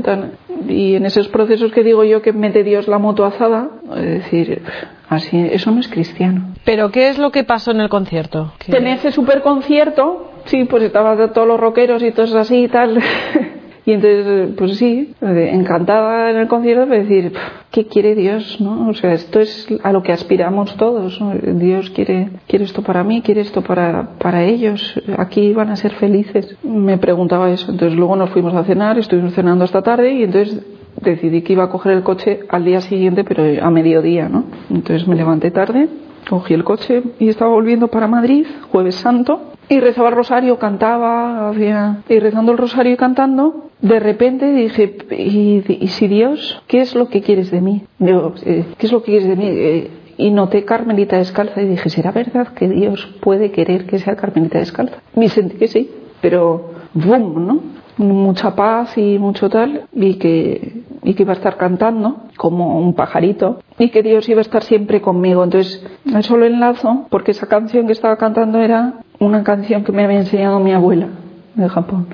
y 0.68 0.94
en 0.94 1.06
esos 1.06 1.28
procesos 1.28 1.72
que 1.72 1.82
digo 1.82 2.04
yo 2.04 2.22
que 2.22 2.32
mete 2.32 2.64
Dios 2.64 2.88
la 2.88 2.98
moto 2.98 3.24
azada, 3.24 3.70
es 3.96 4.04
decir, 4.04 4.62
así, 5.08 5.38
eso 5.52 5.70
no 5.70 5.80
es 5.80 5.88
cristiano. 5.88 6.54
¿Pero 6.64 6.90
qué 6.90 7.08
es 7.08 7.18
lo 7.18 7.30
que 7.30 7.44
pasó 7.44 7.70
en 7.70 7.80
el 7.80 7.88
concierto? 7.88 8.52
En 8.66 8.86
ese 8.86 9.12
super 9.12 9.42
concierto, 9.42 10.30
sí, 10.46 10.64
pues 10.64 10.82
estaban 10.82 11.32
todos 11.32 11.46
los 11.48 11.58
rockeros 11.60 12.02
y 12.02 12.12
todos 12.12 12.34
así 12.34 12.64
y 12.64 12.68
tal. 12.68 13.00
Y 13.88 13.92
entonces, 13.92 14.50
pues 14.58 14.76
sí, 14.76 15.14
encantada 15.22 16.30
en 16.30 16.36
el 16.36 16.46
concierto 16.46 16.84
de 16.84 16.98
decir, 16.98 17.32
¿qué 17.70 17.86
quiere 17.86 18.14
Dios? 18.14 18.60
¿no? 18.60 18.90
O 18.90 18.92
sea, 18.92 19.14
esto 19.14 19.40
es 19.40 19.66
a 19.82 19.92
lo 19.92 20.02
que 20.02 20.12
aspiramos 20.12 20.76
todos. 20.76 21.18
Dios 21.42 21.88
quiere, 21.88 22.28
quiere 22.46 22.66
esto 22.66 22.82
para 22.82 23.02
mí, 23.02 23.22
quiere 23.22 23.40
esto 23.40 23.62
para, 23.62 24.10
para 24.18 24.44
ellos. 24.44 25.00
Aquí 25.16 25.54
van 25.54 25.70
a 25.70 25.76
ser 25.76 25.92
felices. 25.94 26.54
Me 26.62 26.98
preguntaba 26.98 27.50
eso. 27.50 27.72
Entonces 27.72 27.96
luego 27.96 28.14
nos 28.14 28.28
fuimos 28.28 28.52
a 28.52 28.64
cenar, 28.64 28.98
estuvimos 28.98 29.32
cenando 29.32 29.64
esta 29.64 29.80
tarde 29.80 30.12
y 30.12 30.24
entonces 30.24 30.60
decidí 31.00 31.42
que 31.42 31.52
iba 31.54 31.64
a 31.64 31.70
coger 31.70 31.92
el 31.92 32.02
coche 32.02 32.40
al 32.48 32.64
día 32.64 32.80
siguiente, 32.80 33.24
pero 33.24 33.44
a 33.64 33.70
mediodía, 33.70 34.28
¿no? 34.28 34.44
Entonces 34.70 35.06
me 35.08 35.16
levanté 35.16 35.50
tarde, 35.50 35.88
cogí 36.28 36.54
el 36.54 36.64
coche 36.64 37.02
y 37.18 37.28
estaba 37.28 37.50
volviendo 37.50 37.88
para 37.88 38.06
Madrid, 38.06 38.46
jueves 38.70 38.96
santo, 38.96 39.52
y 39.68 39.80
rezaba 39.80 40.08
el 40.08 40.14
rosario, 40.14 40.58
cantaba, 40.58 41.50
hacía... 41.50 41.98
y 42.08 42.18
rezando 42.18 42.52
el 42.52 42.58
rosario 42.58 42.92
y 42.92 42.96
cantando, 42.96 43.68
de 43.82 44.00
repente 44.00 44.52
dije, 44.52 44.96
¿y, 45.10 45.88
si 45.88 46.08
Dios, 46.08 46.62
qué 46.66 46.80
es 46.80 46.94
lo 46.94 47.08
que 47.08 47.20
quieres 47.20 47.50
de 47.50 47.60
mí? 47.60 47.84
Eh, 48.00 48.64
¿qué 48.78 48.86
es 48.86 48.92
lo 48.92 49.02
que 49.02 49.12
quieres 49.12 49.28
de 49.28 49.36
mí? 49.36 49.46
Eh, 49.46 49.90
y 50.16 50.30
noté 50.30 50.64
Carmelita 50.64 51.16
descalza 51.18 51.62
y 51.62 51.66
dije, 51.66 51.90
¿será 51.90 52.10
verdad 52.10 52.48
que 52.48 52.68
Dios 52.68 53.06
puede 53.20 53.52
querer 53.52 53.86
que 53.86 53.98
sea 53.98 54.16
Carmelita 54.16 54.58
descalza? 54.58 54.96
Y 55.14 55.28
sentí 55.28 55.56
que 55.58 55.68
sí, 55.68 55.90
pero 56.20 56.70
boom, 56.94 57.46
¿no? 57.46 57.60
Mucha 57.98 58.54
paz 58.54 58.96
y 58.96 59.18
mucho 59.18 59.48
tal, 59.48 59.82
y 59.92 60.14
que, 60.14 60.82
y 61.02 61.14
que 61.14 61.22
iba 61.22 61.32
a 61.32 61.36
estar 61.36 61.56
cantando 61.56 62.16
como 62.36 62.80
un 62.80 62.94
pajarito, 62.94 63.60
y 63.78 63.90
que 63.90 64.02
Dios 64.02 64.28
iba 64.28 64.40
a 64.40 64.42
estar 64.42 64.62
siempre 64.62 65.00
conmigo. 65.00 65.44
Entonces, 65.44 65.84
eso 66.16 66.36
lo 66.36 66.46
enlazo 66.46 67.06
porque 67.10 67.32
esa 67.32 67.46
canción 67.46 67.86
que 67.86 67.92
estaba 67.92 68.16
cantando 68.16 68.60
era 68.60 68.94
una 69.18 69.42
canción 69.44 69.84
que 69.84 69.92
me 69.92 70.04
había 70.04 70.18
enseñado 70.18 70.60
mi 70.60 70.72
abuela 70.72 71.08
de 71.54 71.68
Japón. 71.68 72.06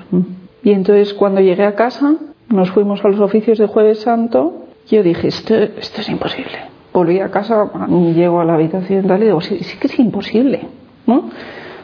Y 0.63 0.71
entonces, 0.71 1.13
cuando 1.13 1.41
llegué 1.41 1.65
a 1.65 1.75
casa, 1.75 2.15
nos 2.49 2.71
fuimos 2.71 3.03
a 3.03 3.09
los 3.09 3.19
oficios 3.19 3.57
de 3.57 3.67
Jueves 3.67 3.99
Santo, 4.01 4.65
yo 4.87 5.03
dije, 5.03 5.27
esto, 5.27 5.55
esto 5.55 6.01
es 6.01 6.09
imposible 6.09 6.75
volví 6.95 7.19
a 7.19 7.29
casa, 7.29 7.69
llego 8.15 8.39
a 8.39 8.45
la 8.45 8.53
habitación 8.53 9.05
y 9.05 9.25
digo, 9.25 9.41
sí, 9.41 9.59
sí 9.63 9.77
que 9.77 9.87
es 9.87 9.99
imposible, 9.99 10.61
¿no? 11.05 11.29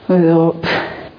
digo, 0.08 0.56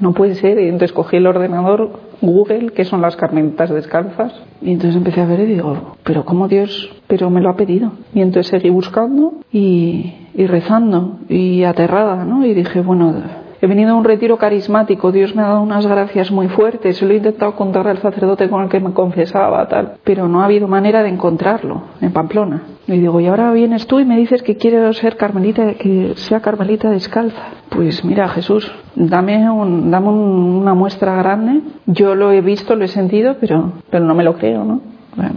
no 0.01 0.13
puede 0.15 0.35
ser. 0.35 0.59
Y 0.59 0.65
entonces 0.65 0.93
cogí 0.93 1.19
el 1.19 1.27
ordenador, 1.27 1.91
Google, 2.23 2.71
que 2.71 2.85
son 2.85 3.03
las 3.03 3.17
carmelitas 3.17 3.71
descalzas, 3.71 4.33
y 4.63 4.73
entonces 4.73 4.97
empecé 4.97 5.21
a 5.21 5.27
ver 5.27 5.41
y 5.41 5.47
digo, 5.47 5.97
pero 6.05 6.25
¿cómo 6.25 6.49
Dios? 6.49 6.91
Pero 7.09 7.29
me 7.29 7.41
lo 7.41 7.51
ha 7.51 7.57
pedido. 7.57 7.93
Y 8.15 8.23
entonces 8.23 8.51
seguí 8.51 8.71
buscando 8.71 9.35
y, 9.53 10.15
y 10.35 10.47
rezando 10.47 11.19
y 11.29 11.65
aterrada, 11.65 12.25
¿no? 12.25 12.47
Y 12.47 12.55
dije, 12.55 12.81
bueno, 12.81 13.42
He 13.63 13.69
venido 13.69 13.93
a 13.93 13.95
un 13.95 14.03
retiro 14.03 14.39
carismático, 14.39 15.13
Dios 15.13 15.37
me 15.37 15.43
ha 15.43 15.47
dado 15.47 15.63
unas 15.63 15.87
gracias 15.87 16.33
muy 16.33 16.49
fuertes, 16.49 17.01
lo 17.01 17.13
he 17.13 17.19
intentado 17.19 17.55
contar 17.55 17.87
al 17.87 17.99
sacerdote 17.99 18.51
con 18.51 18.65
el 18.65 18.69
que 18.69 18.81
me 18.81 18.93
confesaba, 18.93 19.69
tal, 19.69 19.99
pero 20.03 20.27
no 20.27 20.43
ha 20.43 20.47
habido 20.47 20.67
manera 20.67 21.05
de 21.05 21.11
encontrarlo 21.11 21.83
en 22.01 22.13
Pamplona. 22.13 22.63
Y 22.89 22.99
digo, 22.99 23.21
y 23.21 23.29
ahora 23.29 23.53
vienes 23.53 23.87
tú 23.87 24.01
y 24.01 24.05
me 24.05 24.17
dices 24.17 24.43
que 24.43 24.57
quiero 24.57 24.93
ser 24.95 25.17
carmelita, 25.17 25.75
que 25.75 26.15
sea 26.17 26.41
carmelita 26.41 26.91
descalza. 26.91 27.41
Pues 27.69 28.05
mira, 28.05 28.29
Jesús, 28.31 28.69
dame, 28.97 29.49
un, 29.49 29.93
dame 29.93 30.09
una 30.09 30.75
muestra 30.75 31.15
grande. 31.15 31.61
Yo 31.87 32.17
lo 32.17 32.33
he 32.33 32.41
visto, 32.41 32.75
lo 32.75 32.85
he 32.85 32.89
sentido, 32.89 33.37
pero, 33.41 33.75
pero 33.91 34.05
no 34.05 34.17
me 34.17 34.25
lo 34.25 34.35
creo, 34.39 34.65
¿no? 34.65 34.81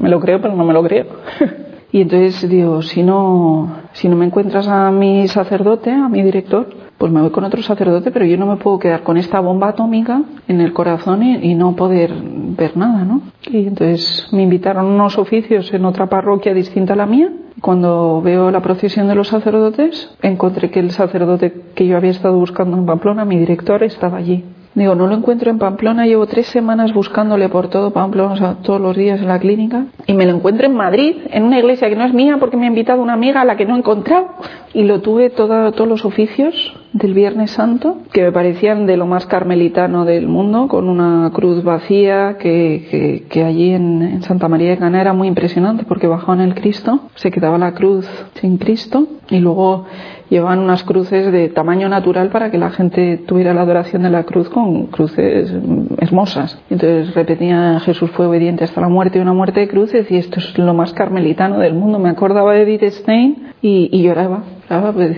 Me 0.01 0.09
lo 0.09 0.19
creo, 0.19 0.41
pero 0.41 0.55
no 0.55 0.65
me 0.65 0.73
lo 0.73 0.81
creo. 0.81 1.05
y 1.91 2.01
entonces 2.01 2.49
digo, 2.49 2.81
si 2.81 3.03
no, 3.03 3.69
si 3.91 4.09
no 4.09 4.15
me 4.15 4.25
encuentras 4.25 4.67
a 4.67 4.89
mi 4.89 5.27
sacerdote, 5.27 5.91
a 5.91 6.09
mi 6.09 6.23
director, 6.23 6.84
pues 6.97 7.11
me 7.11 7.21
voy 7.21 7.31
con 7.31 7.43
otro 7.43 7.61
sacerdote, 7.61 8.11
pero 8.11 8.25
yo 8.25 8.37
no 8.37 8.45
me 8.45 8.55
puedo 8.55 8.79
quedar 8.79 9.03
con 9.03 9.17
esta 9.17 9.39
bomba 9.39 9.69
atómica 9.69 10.21
en 10.47 10.61
el 10.61 10.73
corazón 10.73 11.23
y, 11.23 11.55
no 11.55 11.75
poder 11.75 12.11
ver 12.57 12.75
nada, 12.77 13.03
¿no? 13.03 13.21
Y 13.49 13.67
entonces 13.67 14.27
me 14.31 14.43
invitaron 14.43 14.85
a 14.85 14.89
unos 14.89 15.17
oficios 15.17 15.73
en 15.73 15.85
otra 15.85 16.07
parroquia 16.07 16.53
distinta 16.53 16.93
a 16.93 16.95
la 16.97 17.05
mía. 17.05 17.31
Cuando 17.61 18.21
veo 18.21 18.51
la 18.51 18.61
procesión 18.61 19.07
de 19.07 19.15
los 19.15 19.29
sacerdotes, 19.29 20.15
encontré 20.21 20.69
que 20.69 20.79
el 20.79 20.91
sacerdote 20.91 21.53
que 21.73 21.87
yo 21.87 21.97
había 21.97 22.11
estado 22.11 22.37
buscando 22.37 22.77
en 22.77 22.85
Pamplona, 22.85 23.25
mi 23.25 23.37
director, 23.39 23.83
estaba 23.83 24.17
allí. 24.17 24.43
Digo, 24.73 24.93
no 24.93 25.07
lo 25.07 25.15
encuentro 25.15 25.49
en 25.49 25.57
Pamplona, 25.57 26.05
llevo 26.05 26.27
tres 26.27 26.47
semanas 26.47 26.93
buscándole 26.93 27.47
por 27.47 27.69
todo 27.69 27.91
Pamplona, 27.91 28.33
o 28.33 28.37
sea, 28.37 28.55
todos 28.55 28.81
los 28.81 28.95
días 28.97 29.21
en 29.21 29.29
la 29.29 29.39
clínica, 29.39 29.85
y 30.05 30.13
me 30.13 30.25
lo 30.25 30.35
encuentro 30.35 30.65
en 30.65 30.75
Madrid, 30.75 31.15
en 31.31 31.43
una 31.43 31.59
iglesia 31.59 31.87
que 31.87 31.95
no 31.95 32.03
es 32.03 32.13
mía 32.13 32.37
porque 32.41 32.57
me 32.57 32.65
ha 32.65 32.67
invitado 32.67 33.01
una 33.01 33.13
amiga 33.13 33.39
a 33.39 33.45
la 33.45 33.55
que 33.55 33.65
no 33.65 33.75
he 33.75 33.79
encontrado, 33.79 34.27
y 34.73 34.83
lo 34.83 34.99
tuve 34.99 35.29
todos 35.29 35.87
los 35.87 36.03
oficios 36.03 36.73
del 36.95 37.13
Viernes 37.13 37.51
Santo, 37.51 37.97
que 38.13 38.23
me 38.23 38.31
parecían 38.31 38.85
de 38.85 38.95
lo 38.95 39.05
más 39.05 39.25
carmelitano 39.25 40.05
del 40.05 40.27
mundo, 40.27 40.69
con 40.69 40.87
una 40.87 41.29
cruz 41.33 41.61
vacía 41.61 42.37
que, 42.39 43.25
que, 43.29 43.43
allí 43.43 43.71
en, 43.71 44.23
Santa 44.23 44.47
María 44.47 44.69
de 44.69 44.77
Cana 44.77 45.01
era 45.01 45.11
muy 45.11 45.27
impresionante 45.27 45.83
porque 45.83 46.07
bajaban 46.07 46.39
el 46.39 46.55
Cristo, 46.55 47.01
se 47.15 47.31
quedaba 47.31 47.57
la 47.57 47.73
cruz 47.73 48.07
sin 48.35 48.57
Cristo, 48.57 49.07
y 49.29 49.39
luego 49.39 49.85
llevaban 50.29 50.59
unas 50.59 50.83
cruces 50.83 51.31
de 51.31 51.49
tamaño 51.49 51.89
natural 51.89 52.29
para 52.29 52.49
que 52.49 52.57
la 52.57 52.71
gente 52.71 53.17
tuviera 53.17 53.53
la 53.53 53.61
adoración 53.61 54.03
de 54.03 54.09
la 54.09 54.23
cruz 54.23 54.49
con 54.49 54.87
cruces 54.87 55.51
hermosas. 55.97 56.59
Entonces 56.69 57.13
repetía 57.13 57.79
Jesús 57.81 58.09
fue 58.11 58.27
obediente 58.27 58.63
hasta 58.63 58.81
la 58.81 58.89
muerte 58.89 59.19
y 59.19 59.21
una 59.21 59.33
muerte 59.33 59.59
de 59.59 59.67
cruces 59.67 60.09
y 60.09 60.17
esto 60.17 60.39
es 60.39 60.57
lo 60.57 60.73
más 60.73 60.93
carmelitano 60.93 61.59
del 61.59 61.73
mundo. 61.73 61.99
Me 61.99 62.09
acordaba 62.09 62.53
de 62.53 62.63
Edith 62.63 62.91
Stein 62.91 63.53
y, 63.61 64.01
lloraba, 64.01 64.43
lloraba, 64.69 64.93
pues, 64.93 65.17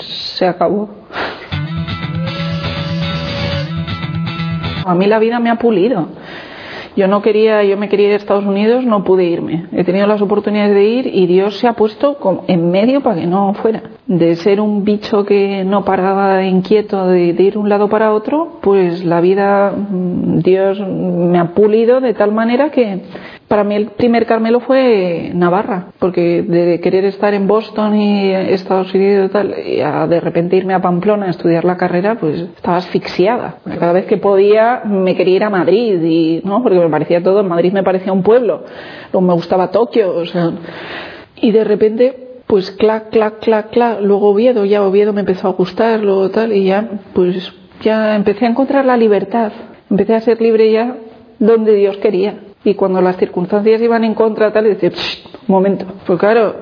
se 0.00 0.46
acabó. 0.46 0.88
A 4.84 4.94
mí 4.94 5.06
la 5.06 5.18
vida 5.18 5.38
me 5.38 5.50
ha 5.50 5.56
pulido 5.56 6.08
yo 6.94 7.08
no 7.08 7.22
quería, 7.22 7.64
yo 7.64 7.76
me 7.76 7.88
quería 7.88 8.08
ir 8.08 8.12
a 8.14 8.16
Estados 8.16 8.44
Unidos, 8.44 8.84
no 8.84 9.02
pude 9.02 9.24
irme. 9.24 9.66
He 9.72 9.84
tenido 9.84 10.06
las 10.06 10.20
oportunidades 10.20 10.74
de 10.74 10.84
ir 10.84 11.06
y 11.06 11.26
Dios 11.26 11.58
se 11.58 11.66
ha 11.66 11.72
puesto 11.72 12.18
en 12.48 12.70
medio 12.70 13.00
para 13.00 13.20
que 13.20 13.26
no 13.26 13.54
fuera. 13.54 13.82
De 14.06 14.36
ser 14.36 14.60
un 14.60 14.84
bicho 14.84 15.24
que 15.24 15.64
no 15.64 15.84
paraba 15.84 16.44
inquieto 16.44 17.06
de, 17.06 17.32
de 17.32 17.42
ir 17.42 17.56
un 17.56 17.68
lado 17.68 17.88
para 17.88 18.12
otro, 18.12 18.58
pues 18.60 19.04
la 19.04 19.20
vida, 19.20 19.72
mm, 19.72 20.40
Dios 20.40 20.80
me 20.80 21.38
ha 21.38 21.54
pulido 21.54 22.00
de 22.00 22.12
tal 22.12 22.32
manera 22.32 22.70
que 22.70 23.00
para 23.52 23.64
mí 23.64 23.74
el 23.74 23.88
primer 23.88 24.24
Carmelo 24.24 24.60
fue 24.60 25.30
Navarra, 25.34 25.88
porque 25.98 26.40
de 26.40 26.80
querer 26.80 27.04
estar 27.04 27.34
en 27.34 27.46
Boston 27.46 27.94
y 27.94 28.32
Estados 28.32 28.94
Unidos 28.94 29.28
y 29.28 29.30
tal, 29.30 29.54
y 29.58 29.80
a 29.82 30.06
de 30.06 30.20
repente 30.20 30.56
irme 30.56 30.72
a 30.72 30.80
Pamplona 30.80 31.26
a 31.26 31.28
estudiar 31.28 31.66
la 31.66 31.76
carrera, 31.76 32.14
pues 32.14 32.40
estaba 32.40 32.78
asfixiada. 32.78 33.56
Cada 33.78 33.92
vez 33.92 34.06
que 34.06 34.16
podía 34.16 34.84
me 34.86 35.14
quería 35.14 35.36
ir 35.36 35.44
a 35.44 35.50
Madrid, 35.50 36.02
y, 36.02 36.40
¿no? 36.46 36.62
porque 36.62 36.78
me 36.78 36.88
parecía 36.88 37.22
todo, 37.22 37.44
Madrid 37.44 37.74
me 37.74 37.82
parecía 37.82 38.10
un 38.14 38.22
pueblo, 38.22 38.62
o 39.12 39.20
me 39.20 39.34
gustaba 39.34 39.70
Tokio, 39.70 40.16
o 40.16 40.24
sea, 40.24 40.52
y 41.36 41.52
de 41.52 41.64
repente 41.64 42.28
pues 42.46 42.70
clac, 42.70 43.10
clac, 43.10 43.40
clac, 43.40 43.68
clac, 43.68 44.00
luego 44.00 44.30
Oviedo, 44.30 44.64
ya 44.64 44.82
Oviedo 44.82 45.12
me 45.12 45.20
empezó 45.20 45.48
a 45.48 45.52
gustar, 45.52 46.00
luego 46.00 46.30
tal, 46.30 46.54
y 46.54 46.64
ya, 46.64 46.88
pues 47.12 47.52
ya 47.82 48.16
empecé 48.16 48.46
a 48.46 48.48
encontrar 48.48 48.86
la 48.86 48.96
libertad, 48.96 49.52
empecé 49.90 50.14
a 50.14 50.22
ser 50.22 50.40
libre 50.40 50.72
ya 50.72 50.96
donde 51.38 51.74
Dios 51.74 51.98
quería. 51.98 52.36
Y 52.64 52.74
cuando 52.74 53.00
las 53.00 53.16
circunstancias 53.16 53.80
iban 53.82 54.04
en 54.04 54.14
contra, 54.14 54.52
tal, 54.52 54.66
y 54.66 54.70
decía, 54.70 54.90
un 55.48 55.54
momento. 55.54 55.84
Pues 56.06 56.18
claro, 56.18 56.54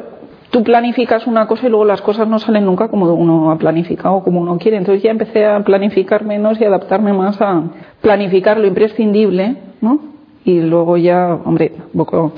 tú 0.50 0.62
planificas 0.62 1.26
una 1.26 1.46
cosa 1.46 1.66
y 1.66 1.70
luego 1.70 1.84
las 1.84 2.02
cosas 2.02 2.28
no 2.28 2.38
salen 2.38 2.64
nunca 2.64 2.88
como 2.88 3.12
uno 3.12 3.50
ha 3.50 3.58
planificado, 3.58 4.16
o 4.16 4.22
como 4.22 4.40
uno 4.40 4.58
quiere. 4.58 4.76
Entonces 4.76 5.02
ya 5.02 5.10
empecé 5.10 5.46
a 5.46 5.60
planificar 5.60 6.24
menos 6.24 6.60
y 6.60 6.64
adaptarme 6.64 7.12
más 7.12 7.40
a 7.40 7.62
planificar 8.00 8.58
lo 8.58 8.66
imprescindible, 8.66 9.56
¿no? 9.80 10.10
Y 10.44 10.60
luego 10.60 10.96
ya, 10.96 11.34
hombre, 11.44 11.72
poco 11.96 12.32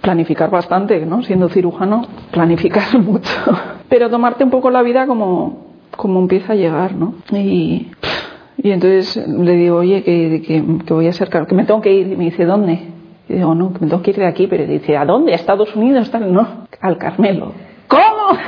planificar 0.00 0.50
bastante, 0.50 1.04
¿no? 1.04 1.22
Siendo 1.22 1.48
cirujano, 1.48 2.06
planificar 2.30 2.98
mucho. 2.98 3.30
Pero 3.88 4.10
tomarte 4.10 4.42
un 4.42 4.50
poco 4.50 4.70
la 4.70 4.82
vida 4.82 5.06
como, 5.06 5.66
como 5.96 6.20
empieza 6.20 6.54
a 6.54 6.56
llegar, 6.56 6.94
¿no? 6.94 7.14
Y, 7.30 7.90
y 8.56 8.70
entonces 8.70 9.16
le 9.28 9.52
digo, 9.52 9.76
oye, 9.76 10.02
que, 10.02 10.42
que, 10.46 10.64
que 10.84 10.94
voy 10.94 11.06
a 11.06 11.12
ser, 11.12 11.28
que 11.28 11.54
me 11.54 11.64
tengo 11.64 11.82
que 11.82 11.92
ir. 11.92 12.08
Y 12.08 12.16
me 12.16 12.24
dice, 12.24 12.46
¿dónde? 12.46 12.80
Y 13.28 13.34
digo, 13.34 13.54
no, 13.54 13.70
me 13.70 13.88
tengo 13.88 14.02
que 14.02 14.10
ir 14.10 14.16
de 14.16 14.26
aquí, 14.26 14.46
pero 14.46 14.66
dice, 14.66 14.96
¿a 14.96 15.04
dónde? 15.04 15.32
¿A 15.32 15.36
Estados 15.36 15.74
Unidos? 15.76 16.10
Tal? 16.10 16.32
No, 16.32 16.66
al 16.80 16.98
Carmelo. 16.98 17.52
¿Cómo? 17.88 18.02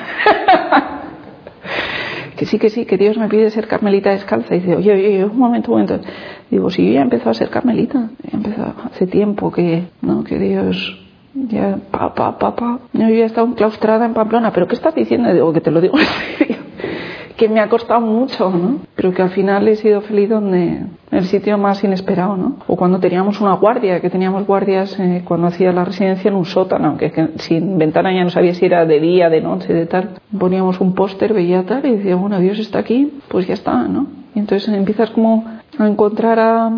que 2.36 2.46
sí, 2.46 2.58
que 2.58 2.70
sí, 2.70 2.84
que 2.84 2.96
Dios 2.96 3.18
me 3.18 3.28
pide 3.28 3.50
ser 3.50 3.68
carmelita 3.68 4.10
descalza. 4.10 4.54
Y 4.54 4.60
dice, 4.60 4.76
oye, 4.76 4.92
oye, 4.92 5.24
un 5.24 5.38
momento, 5.38 5.72
un 5.72 5.82
momento. 5.82 6.06
Digo, 6.50 6.70
sí, 6.70 6.86
yo 6.86 6.94
ya 6.94 7.00
he 7.00 7.02
empezado 7.02 7.30
a 7.30 7.34
ser 7.34 7.50
carmelita. 7.50 8.10
He 8.30 8.36
empezado 8.36 8.74
hace 8.84 9.06
tiempo 9.06 9.52
que, 9.52 9.84
¿no? 10.02 10.24
Que 10.24 10.38
Dios 10.38 10.98
ya, 11.34 11.78
pa, 11.90 12.14
pa, 12.14 12.38
pa, 12.38 12.54
pa. 12.54 12.78
Yo 12.92 13.08
ya 13.08 13.08
he 13.08 13.24
estado 13.24 13.46
enclaustrada 13.46 14.06
en 14.06 14.14
Pamplona, 14.14 14.52
pero 14.52 14.66
¿qué 14.66 14.74
estás 14.74 14.94
diciendo? 14.94 15.32
Digo, 15.32 15.52
que 15.52 15.60
te 15.60 15.70
lo 15.70 15.80
digo 15.80 15.98
en 15.98 16.04
serio 16.04 16.56
que 17.36 17.48
me 17.48 17.60
ha 17.60 17.68
costado 17.68 18.00
mucho, 18.00 18.50
¿no? 18.50 18.78
Pero 18.94 19.12
que 19.12 19.22
al 19.22 19.30
final 19.30 19.66
he 19.66 19.76
sido 19.76 20.00
feliz 20.02 20.28
donde, 20.28 20.86
el 21.14 21.24
sitio 21.26 21.56
más 21.58 21.82
inesperado, 21.84 22.36
¿no? 22.36 22.56
O 22.66 22.76
cuando 22.76 22.98
teníamos 22.98 23.40
una 23.40 23.54
guardia, 23.54 24.00
que 24.00 24.10
teníamos 24.10 24.46
guardias 24.46 24.98
eh, 24.98 25.22
cuando 25.24 25.48
hacía 25.48 25.72
la 25.72 25.84
residencia 25.84 26.28
en 26.28 26.36
un 26.36 26.44
sótano, 26.44 26.96
que, 26.96 27.10
que, 27.10 27.28
sin 27.36 27.78
ventana 27.78 28.12
ya 28.12 28.24
no 28.24 28.30
sabía 28.30 28.54
si 28.54 28.66
era 28.66 28.84
de 28.86 29.00
día, 29.00 29.30
de 29.30 29.40
noche, 29.40 29.72
de 29.72 29.86
tal. 29.86 30.10
Poníamos 30.38 30.80
un 30.80 30.94
póster, 30.94 31.32
veía 31.32 31.64
tal 31.64 31.86
y 31.86 31.96
decía, 31.96 32.16
bueno, 32.16 32.38
Dios 32.40 32.58
está 32.58 32.80
aquí, 32.80 33.12
pues 33.28 33.46
ya 33.46 33.54
está, 33.54 33.86
¿no? 33.88 34.06
Y 34.34 34.40
entonces 34.40 34.68
empiezas 34.74 35.10
como 35.10 35.44
a 35.78 35.86
encontrar 35.86 36.38
a, 36.38 36.70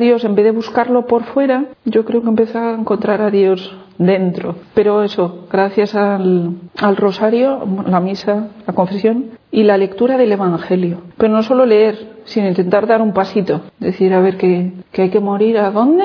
Dios, 0.00 0.24
en 0.24 0.34
vez 0.34 0.44
de 0.44 0.50
buscarlo 0.50 1.06
por 1.06 1.24
fuera, 1.24 1.66
yo 1.84 2.04
creo 2.04 2.20
que 2.20 2.28
empecé 2.28 2.58
a 2.58 2.74
encontrar 2.74 3.22
a 3.22 3.30
Dios 3.30 3.76
dentro. 3.98 4.56
Pero 4.74 5.04
eso, 5.04 5.46
gracias 5.50 5.94
al, 5.94 6.54
al 6.78 6.96
rosario, 6.96 7.62
la 7.86 8.00
misa, 8.00 8.48
la 8.66 8.74
confesión 8.74 9.26
y 9.52 9.62
la 9.62 9.76
lectura 9.76 10.18
del 10.18 10.32
Evangelio. 10.32 11.02
Pero 11.16 11.32
no 11.32 11.42
solo 11.44 11.66
leer, 11.66 12.15
sino 12.26 12.48
intentar 12.48 12.86
dar 12.86 13.00
un 13.00 13.12
pasito. 13.12 13.62
Decir, 13.78 14.12
a 14.12 14.20
ver, 14.20 14.36
que, 14.36 14.72
hay 14.98 15.10
que 15.10 15.20
morir 15.20 15.58
a 15.58 15.70
dónde. 15.70 16.04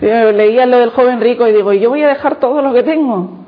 leía 0.34 0.66
lo 0.66 0.78
del 0.78 0.90
joven 0.90 1.20
rico 1.20 1.46
y 1.46 1.52
digo, 1.52 1.72
yo 1.72 1.90
voy 1.90 2.02
a 2.02 2.08
dejar 2.08 2.40
todo 2.40 2.62
lo 2.62 2.72
que 2.72 2.82
tengo. 2.82 3.44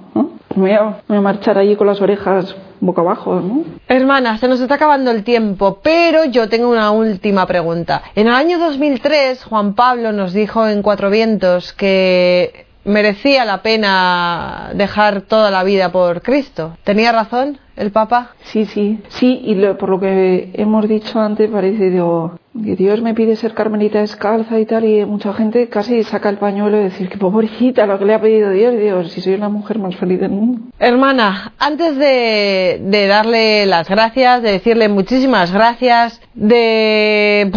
Me 0.54 0.78
voy, 0.78 0.94
a, 1.16 1.20
marchar 1.20 1.58
allí 1.58 1.76
con 1.76 1.86
las 1.86 2.00
orejas 2.00 2.56
boca 2.80 3.00
abajo, 3.02 3.40
¿no? 3.40 3.64
Hermana, 3.88 4.38
se 4.38 4.48
nos 4.48 4.60
está 4.60 4.74
acabando 4.74 5.10
el 5.10 5.24
tiempo, 5.24 5.80
pero 5.82 6.24
yo 6.24 6.48
tengo 6.48 6.70
una 6.70 6.90
última 6.90 7.46
pregunta. 7.46 8.02
En 8.14 8.28
el 8.28 8.34
año 8.34 8.58
2003, 8.58 9.44
Juan 9.44 9.74
Pablo 9.74 10.12
nos 10.12 10.32
dijo 10.32 10.66
en 10.66 10.82
Cuatro 10.82 11.10
Vientos 11.10 11.72
que 11.72 12.65
merecía 12.86 13.44
la 13.44 13.62
pena 13.62 14.70
dejar 14.74 15.22
toda 15.22 15.50
la 15.50 15.62
vida 15.64 15.92
por 15.92 16.22
Cristo. 16.22 16.76
¿Tenía 16.84 17.12
razón 17.12 17.58
el 17.76 17.90
Papa? 17.92 18.30
Sí, 18.44 18.64
sí, 18.64 19.00
sí, 19.08 19.40
y 19.44 19.54
lo- 19.56 19.76
por 19.76 19.90
lo 19.90 20.00
que 20.00 20.50
hemos 20.54 20.88
dicho 20.88 21.20
antes 21.20 21.50
parece 21.50 21.90
digo, 21.90 22.38
Dios 22.58 23.02
me 23.02 23.14
pide 23.14 23.36
ser 23.36 23.54
carmelita 23.54 24.00
descalza 24.00 24.58
y 24.58 24.66
tal, 24.66 24.84
y 24.84 25.04
mucha 25.04 25.32
gente 25.34 25.68
casi 25.68 26.02
saca 26.02 26.28
el 26.28 26.38
pañuelo 26.38 26.80
y 26.80 26.84
decir 26.84 27.08
que 27.08 27.18
pobrecita 27.18 27.86
lo 27.86 27.98
que 27.98 28.04
le 28.04 28.14
ha 28.14 28.20
pedido 28.20 28.50
Dios, 28.50 28.76
digo, 28.76 29.04
si 29.04 29.20
soy 29.20 29.36
la 29.36 29.48
mujer 29.48 29.78
más 29.78 29.94
feliz 29.96 30.20
del 30.20 30.30
mundo. 30.30 30.62
Hermana, 30.78 31.52
antes 31.58 31.96
de, 31.96 32.80
de 32.82 33.06
darle 33.06 33.66
las 33.66 33.88
gracias, 33.88 34.42
de 34.42 34.52
decirle 34.52 34.88
muchísimas 34.88 35.52
gracias, 35.52 36.20
de, 36.34 37.50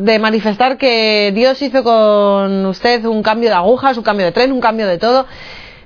de 0.00 0.18
manifestar 0.18 0.78
que 0.78 1.32
Dios 1.34 1.60
hizo 1.62 1.84
con 1.84 2.66
usted 2.66 3.04
un 3.04 3.22
cambio 3.22 3.50
de 3.50 3.54
agujas, 3.54 3.96
un 3.96 4.04
cambio 4.04 4.26
de 4.26 4.32
tren, 4.32 4.52
un 4.52 4.60
cambio 4.60 4.86
de 4.86 4.98
todo, 4.98 5.26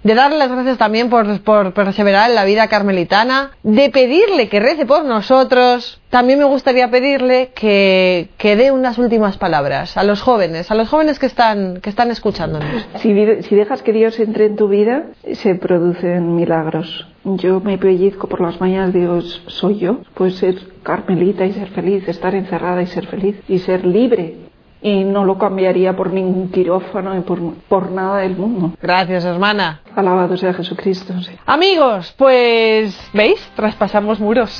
de 0.02 0.14
darle 0.14 0.38
las 0.38 0.50
gracias 0.50 0.78
también 0.78 1.10
por, 1.10 1.72
perseverar 1.72 2.30
en 2.30 2.36
la 2.36 2.44
vida 2.44 2.68
carmelitana, 2.68 3.50
de 3.62 3.90
pedirle 3.90 4.48
que 4.48 4.60
rece 4.60 4.86
por 4.86 5.04
nosotros. 5.04 6.00
También 6.10 6.38
me 6.38 6.44
gustaría 6.44 6.90
pedirle 6.90 7.50
que, 7.54 8.30
que 8.36 8.56
dé 8.56 8.70
unas 8.72 8.98
últimas 8.98 9.36
palabras 9.36 9.96
a 9.96 10.02
los 10.02 10.22
jóvenes, 10.22 10.70
a 10.70 10.74
los 10.74 10.88
jóvenes 10.88 11.18
que 11.18 11.26
están, 11.26 11.80
que 11.80 11.90
están 11.90 12.10
escuchándonos. 12.10 12.86
Si, 12.96 13.12
dejas 13.12 13.82
que 13.82 13.92
Dios 13.92 14.18
entre 14.18 14.46
en 14.46 14.56
tu 14.56 14.68
vida, 14.68 15.04
se 15.32 15.54
producen 15.54 16.34
milagros. 16.34 17.06
Yo 17.24 17.60
me 17.60 17.76
pellizco 17.76 18.28
por 18.28 18.40
las 18.40 18.60
mañanas, 18.60 18.94
digo, 18.94 19.20
soy 19.20 19.78
yo. 19.78 20.00
Puedes 20.14 20.36
ser 20.36 20.56
carmelita 20.82 21.44
y 21.44 21.52
ser 21.52 21.68
feliz, 21.68 22.08
estar 22.08 22.34
encerrada 22.34 22.82
y 22.82 22.86
ser 22.86 23.06
feliz, 23.06 23.36
y 23.46 23.58
ser 23.58 23.84
libre. 23.84 24.49
Y 24.82 25.04
no 25.04 25.24
lo 25.24 25.38
cambiaría 25.38 25.94
por 25.96 26.12
ningún 26.12 26.50
quirófano 26.50 27.16
y 27.16 27.20
por, 27.20 27.38
por 27.68 27.90
nada 27.90 28.18
del 28.18 28.36
mundo. 28.36 28.72
Gracias, 28.80 29.24
hermana. 29.24 29.80
Alabado 29.94 30.36
sea 30.36 30.54
Jesucristo. 30.54 31.12
sí. 31.20 31.32
Amigos, 31.46 32.14
pues 32.16 32.98
veis, 33.12 33.40
traspasamos 33.56 34.20
muros. 34.20 34.58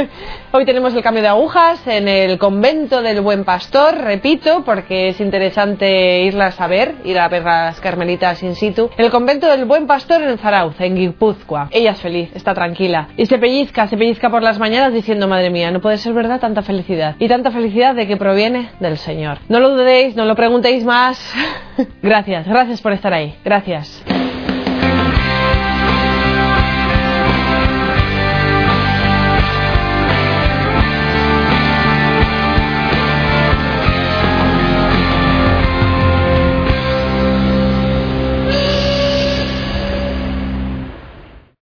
Hoy 0.52 0.64
tenemos 0.64 0.94
el 0.94 1.02
cambio 1.02 1.22
de 1.22 1.28
agujas 1.28 1.86
en 1.86 2.08
el 2.08 2.38
convento 2.38 3.02
del 3.02 3.20
Buen 3.20 3.44
Pastor, 3.44 3.96
repito, 3.98 4.64
porque 4.64 5.08
es 5.08 5.20
interesante 5.20 6.22
irlas 6.22 6.60
a 6.60 6.66
ver, 6.66 6.94
ir 7.04 7.18
a 7.18 7.28
ver 7.28 7.44
las 7.44 7.80
carmelitas 7.80 8.42
in 8.42 8.54
situ. 8.54 8.90
En 8.96 9.04
el 9.04 9.10
convento 9.10 9.48
del 9.48 9.66
Buen 9.66 9.86
Pastor 9.86 10.22
en 10.22 10.38
Zarauz, 10.38 10.80
en 10.80 10.96
Guipúzcoa. 10.96 11.68
Ella 11.70 11.92
es 11.92 12.00
feliz, 12.00 12.30
está 12.34 12.54
tranquila. 12.54 13.08
Y 13.16 13.26
se 13.26 13.38
pellizca, 13.38 13.86
se 13.86 13.96
pellizca 13.96 14.30
por 14.30 14.42
las 14.42 14.58
mañanas 14.58 14.92
diciendo, 14.92 15.28
madre 15.28 15.50
mía, 15.50 15.70
no 15.70 15.80
puede 15.80 15.98
ser 15.98 16.14
verdad 16.14 16.40
tanta 16.40 16.62
felicidad. 16.62 17.16
Y 17.18 17.28
tanta 17.28 17.50
felicidad 17.50 17.94
de 17.94 18.06
que 18.06 18.16
proviene 18.16 18.70
del 18.80 18.96
Señor. 18.96 19.38
No 19.60 19.68
lo 19.68 19.76
dudéis, 19.76 20.16
no 20.16 20.24
lo 20.24 20.34
preguntéis 20.34 20.84
más. 20.84 21.20
gracias, 22.02 22.48
gracias 22.48 22.80
por 22.80 22.94
estar 22.94 23.12
ahí. 23.12 23.34
Gracias. 23.44 24.02